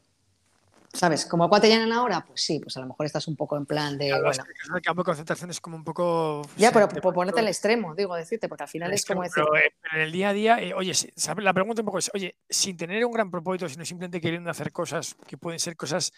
¿Sabes? 0.92 1.24
¿Como 1.24 1.44
a 1.44 1.48
cuál 1.48 1.61
te 1.61 1.68
llenan 1.68 1.92
ahora? 1.92 2.24
Pues 2.26 2.42
sí, 2.42 2.59
pues 2.59 2.76
a 2.76 2.81
lo 2.81 2.87
mejor 2.87 3.07
estás 3.07 3.29
un 3.29 3.37
poco 3.37 3.57
en 3.57 3.64
plan 3.64 3.96
de. 3.96 4.11
bueno. 4.11 4.44
el 4.74 4.83
campo 4.83 5.03
de 5.03 5.05
concentración 5.05 5.50
es 5.50 5.61
como 5.61 5.76
un 5.76 5.85
poco. 5.85 6.42
Ya, 6.57 6.72
pero 6.72 6.88
por 6.88 7.14
ponerte 7.14 7.40
el 7.40 7.48
extremo, 7.48 7.94
digo, 7.94 8.16
decirte, 8.16 8.48
porque 8.48 8.64
al 8.64 8.68
final 8.68 8.92
es 8.92 9.05
como 9.05 9.22
decir. 9.22 9.44
Pero 9.53 9.70
en 9.94 10.00
el 10.00 10.11
día 10.11 10.31
a 10.31 10.33
día, 10.33 10.61
eh, 10.61 10.74
oye, 10.74 10.92
la 11.38 11.55
pregunta 11.55 11.83
un 11.83 11.87
poco 11.87 11.98
es: 11.98 12.11
oye, 12.12 12.37
sin 12.48 12.76
tener 12.76 13.05
un 13.05 13.12
gran 13.12 13.31
propósito, 13.31 13.68
sino 13.68 13.85
simplemente 13.85 14.20
queriendo 14.20 14.50
hacer 14.50 14.72
cosas 14.72 15.16
que 15.26 15.38
pueden 15.38 15.61
ser 15.61 15.76
cosas 15.76 16.12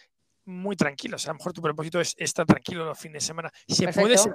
muy 0.46 0.74
tranquilas. 0.74 1.26
A 1.26 1.28
lo 1.28 1.34
mejor 1.34 1.52
tu 1.52 1.60
propósito 1.60 2.00
es 2.00 2.14
estar 2.16 2.46
tranquilo 2.46 2.86
los 2.86 2.98
fines 2.98 3.22
de 3.22 3.26
semana. 3.26 3.52
¿Se 3.68 3.92
puede 3.92 4.16
ser 4.16 4.34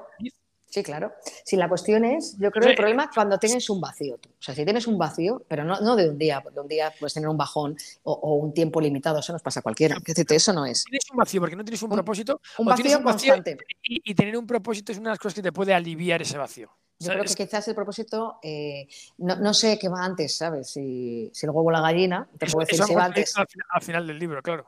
Sí, 0.70 0.84
claro. 0.84 1.14
Si 1.46 1.56
la 1.56 1.70
cuestión 1.70 2.04
es, 2.04 2.38
yo 2.38 2.52
creo 2.52 2.64
que 2.64 2.70
el 2.72 2.76
problema 2.76 3.06
es 3.06 3.10
cuando 3.14 3.38
tienes 3.38 3.70
un 3.70 3.80
vacío. 3.80 4.16
O 4.16 4.42
sea, 4.42 4.54
si 4.54 4.66
tienes 4.66 4.86
un 4.86 4.98
vacío, 4.98 5.44
pero 5.48 5.64
no, 5.64 5.80
no 5.80 5.96
de 5.96 6.10
un 6.10 6.18
día, 6.18 6.42
porque 6.42 6.60
un 6.60 6.68
día 6.68 6.94
puedes 7.00 7.14
tener 7.14 7.30
un 7.30 7.38
bajón 7.38 7.78
o, 8.04 8.36
un 8.36 8.54
tiempo 8.54 8.82
limitado, 8.82 9.20
eso 9.20 9.32
nos 9.32 9.42
pasa 9.42 9.62
a 9.62 9.64
cualquiera. 9.64 9.98
Decirte, 10.06 10.36
eso 10.36 10.52
no 10.52 10.66
es. 10.66 10.84
Tienes 10.84 11.10
un 11.10 11.18
vacío 11.18 11.40
porque 11.40 11.56
no 11.56 11.64
tienes 11.64 11.82
un, 11.84 11.90
propósito. 11.90 12.42
Un 12.58 12.66
vacío, 12.66 13.02
constante. 13.02 13.58
Y, 13.82 14.14
tener 14.14 14.38
un 14.38 14.46
propósito 14.46 14.92
es 14.92 14.98
una 14.98 15.12
de 15.12 15.14
las 15.14 15.20
cosas 15.20 15.36
que 15.36 15.42
te 15.42 15.52
puede 15.54 15.74
aliviar 15.74 16.22
ese 16.22 16.38
vacío. 16.38 16.70
Yo 17.00 17.12
creo 17.12 17.24
que 17.24 17.36
quizás 17.36 17.68
el 17.68 17.76
propósito, 17.76 18.40
eh, 18.42 18.88
no, 19.20 19.54
sé 19.54 19.78
qué 19.80 19.88
va 19.88 20.04
antes, 20.04 20.36
¿sabes? 20.36 20.72
Si, 20.72 21.30
si 21.32 21.46
el 21.46 21.52
huevo 21.52 21.70
o 21.70 21.72
la 21.72 21.82
gallina, 21.82 22.28
te 22.38 22.48
puedo 22.48 22.66
decir 22.66 22.84
si 22.84 22.94
va 22.94 23.06
antes. 23.06 23.34
al 23.38 23.82
final 23.82 24.08
del 24.08 24.18
libro, 24.18 24.42
claro. 24.42 24.68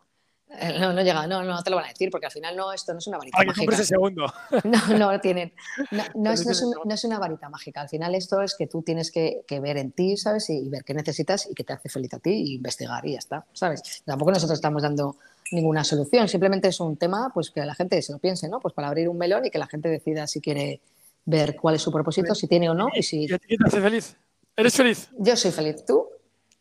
No, 0.80 0.94
no 0.94 1.02
llega, 1.02 1.28
no, 1.28 1.44
no 1.44 1.64
te 1.64 1.70
lo 1.70 1.76
van 1.76 1.86
a 1.86 1.90
decir, 1.90 2.10
porque 2.10 2.26
al 2.26 2.32
final 2.32 2.56
no, 2.56 2.74
esto 2.74 2.94
no 2.94 3.00
es 3.00 3.08
una 3.08 3.18
varita 3.18 3.44
mágica. 3.44 3.76
Ese 3.76 3.86
segundo. 3.86 4.26
No, 4.64 4.98
no 4.98 5.20
tienen. 5.20 5.54
No, 6.16 6.32
es, 6.32 7.04
una 7.04 7.20
varita 7.20 7.50
mágica. 7.50 7.82
Al 7.82 7.90
final 7.90 8.16
esto 8.16 8.42
es 8.42 8.56
que 8.56 8.68
tú 8.68 8.82
tienes 8.82 9.12
que, 9.12 9.44
ver 9.62 9.78
en 9.78 9.92
ti, 9.92 10.18
¿sabes? 10.18 10.50
Y, 10.50 10.68
ver 10.70 10.84
qué 10.84 10.94
necesitas 10.94 11.50
y 11.50 11.54
qué 11.54 11.64
te 11.64 11.74
hace 11.74 11.90
feliz 11.90 12.14
a 12.14 12.20
ti 12.20 12.32
y 12.32 12.56
investigar 12.56 13.06
y 13.06 13.14
ya 13.14 13.20
está, 13.20 13.46
¿sabes? 13.54 14.04
Tampoco 14.06 14.32
nosotros 14.32 14.58
estamos 14.58 14.82
dando 14.82 15.18
ninguna 15.52 15.84
solución, 15.84 16.28
simplemente 16.28 16.68
es 16.68 16.80
un 16.80 16.96
tema 16.96 17.32
pues 17.34 17.50
que 17.50 17.66
la 17.66 17.74
gente 17.74 18.00
se 18.04 18.14
lo 18.14 18.20
piense, 18.20 18.48
¿no? 18.48 18.60
Pues 18.60 18.74
para 18.74 18.88
abrir 18.88 19.10
un 19.10 19.18
melón 19.18 19.46
y 19.46 19.50
que 19.50 19.58
la 19.58 19.66
gente 19.66 19.90
decida 19.90 20.28
si 20.28 20.42
quiere 20.42 20.80
ver 21.26 21.56
cuál 21.56 21.76
es 21.76 21.82
su 21.82 21.92
propósito, 21.92 22.36
si 22.36 22.48
tiene 22.48 22.70
o 22.70 22.74
no 22.74 22.88
y 22.94 23.02
si... 23.02 23.24
¿Y 23.24 23.28
te 23.28 23.66
hace 23.66 23.82
feliz? 23.82 24.16
¿Eres 24.56 24.76
feliz? 24.76 25.10
Yo 25.18 25.36
soy 25.36 25.52
feliz. 25.52 25.86
¿Tú? 25.86 26.08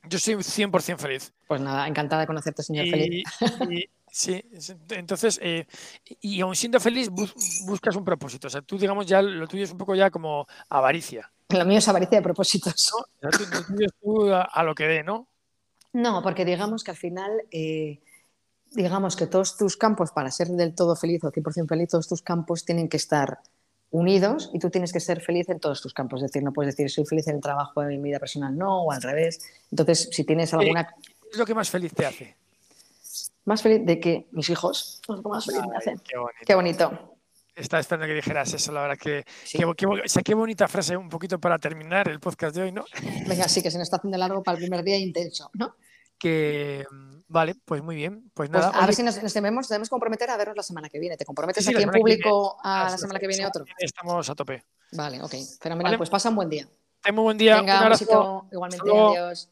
Yo 0.04 0.18
soy 0.18 0.34
100% 0.34 0.98
feliz. 0.98 1.32
Pues 1.46 1.60
nada, 1.60 1.86
encantada 1.86 2.20
de 2.20 2.26
conocerte, 2.26 2.62
señor 2.62 2.86
feliz. 2.88 3.24
sí, 4.10 4.42
entonces, 4.90 5.38
eh, 5.42 5.66
y 6.20 6.40
aún 6.40 6.54
siendo 6.54 6.80
feliz, 6.80 7.10
buscas 7.66 7.96
un 7.96 8.04
propósito. 8.04 8.46
O 8.46 8.50
sea, 8.50 8.62
tú, 8.62 8.78
digamos, 8.78 9.06
ya 9.06 9.22
lo 9.22 9.46
tuyo 9.46 9.64
es 9.64 9.72
un 9.72 9.78
poco 9.78 9.94
ya 9.94 10.10
como 10.10 10.46
avaricia. 10.68 11.30
Lo 11.48 11.64
mío 11.64 11.78
es 11.78 11.88
avaricia 11.88 12.18
de 12.18 12.22
propósitos. 12.22 12.92
¿No? 13.22 13.30
tú, 14.00 14.32
a, 14.32 14.62
lo 14.62 14.74
que 14.74 14.86
dé, 14.86 15.02
¿no? 15.02 15.28
No, 15.92 16.22
porque 16.22 16.44
digamos 16.44 16.84
que 16.84 16.90
al 16.90 16.96
final, 16.96 17.30
eh, 17.50 18.00
digamos 18.72 19.16
que 19.16 19.26
todos 19.26 19.56
tus 19.56 19.76
campos, 19.76 20.12
para 20.12 20.30
ser 20.30 20.48
del 20.48 20.74
todo 20.74 20.94
feliz 20.94 21.24
o 21.24 21.32
100% 21.32 21.68
feliz, 21.68 21.88
todos 21.88 22.08
tus 22.08 22.22
campos 22.22 22.64
tienen 22.64 22.88
que 22.88 22.98
estar 22.98 23.40
unidos 23.90 24.50
y 24.52 24.58
tú 24.58 24.70
tienes 24.70 24.92
que 24.92 25.00
ser 25.00 25.20
feliz 25.20 25.48
en 25.48 25.60
todos 25.60 25.80
tus 25.80 25.94
campos. 25.94 26.22
Es 26.22 26.30
decir, 26.30 26.42
no 26.42 26.52
puedes 26.52 26.76
decir 26.76 26.90
soy 26.90 27.04
feliz 27.06 27.28
en 27.28 27.36
el 27.36 27.40
trabajo, 27.40 27.82
en 27.82 27.88
mi 27.88 28.08
vida 28.08 28.18
personal, 28.18 28.56
no, 28.56 28.84
o 28.84 28.92
al 28.92 29.02
revés. 29.02 29.40
Entonces, 29.70 30.08
si 30.12 30.24
tienes 30.24 30.52
alguna... 30.54 30.86
¿Qué 30.86 31.32
es 31.32 31.38
lo 31.38 31.46
que 31.46 31.54
más 31.54 31.70
feliz 31.70 31.92
te 31.94 32.06
hace? 32.06 32.36
Más 33.44 33.62
feliz 33.62 33.84
de 33.84 33.98
que 33.98 34.26
mis 34.32 34.50
hijos, 34.50 35.00
más 35.24 35.46
feliz 35.46 35.62
me 35.70 35.76
hacen. 35.76 36.00
Qué 36.46 36.54
bonito. 36.54 37.16
Estaba 37.58 37.80
esperando 37.80 38.06
que 38.06 38.14
dijeras 38.14 38.54
eso, 38.54 38.70
la 38.70 38.82
verdad 38.82 38.96
que... 38.96 39.24
Qué, 39.50 40.34
bonita 40.34 40.68
frase, 40.68 40.96
un 40.96 41.08
poquito 41.08 41.40
para 41.40 41.58
terminar 41.58 42.08
el 42.08 42.20
podcast 42.20 42.54
de 42.54 42.62
hoy, 42.62 42.72
¿no? 42.72 42.84
Venga, 43.26 43.48
sí, 43.48 43.62
que 43.62 43.70
se 43.72 43.78
nos 43.78 43.86
está 43.86 43.96
haciendo 43.96 44.16
largo 44.16 44.44
para 44.44 44.56
el 44.56 44.62
primer 44.62 44.84
día 44.84 44.96
intenso, 44.96 45.50
¿no? 45.54 45.74
Que, 46.18 46.84
vale, 47.28 47.54
pues 47.64 47.82
muy 47.82 47.96
bien. 47.96 48.30
Pues, 48.34 48.50
pues 48.50 48.50
nada. 48.50 48.70
a 48.70 48.86
ver 48.86 48.94
si 48.94 49.02
nos, 49.02 49.14
debemos, 49.34 49.68
debemos, 49.68 49.88
comprometer 49.88 50.30
a 50.30 50.36
vernos 50.36 50.56
la 50.56 50.62
semana 50.62 50.88
que 50.88 50.98
viene. 50.98 51.16
¿Te 51.16 51.24
comprometes 51.24 51.66
aquí 51.68 51.82
en 51.82 51.90
público 51.90 52.58
a 52.62 52.90
la 52.90 52.98
semana 52.98 53.20
que 53.20 53.26
viene 53.26 53.46
otro? 53.46 53.64
Estamos 53.78 54.28
a 54.28 54.34
tope. 54.34 54.64
Vale, 54.92 55.22
ok. 55.22 55.34
Fenomenal. 55.60 55.96
Pues 55.96 56.10
pasa 56.10 56.28
un 56.28 56.36
buen 56.36 56.48
día. 56.48 56.68
Ten 57.02 57.14
muy 57.14 57.22
buen 57.22 57.38
día. 57.38 57.56
Venga, 57.56 57.82
un, 57.82 57.90
besito. 57.90 58.48
Igualmente, 58.50 58.90
adiós. 58.90 59.48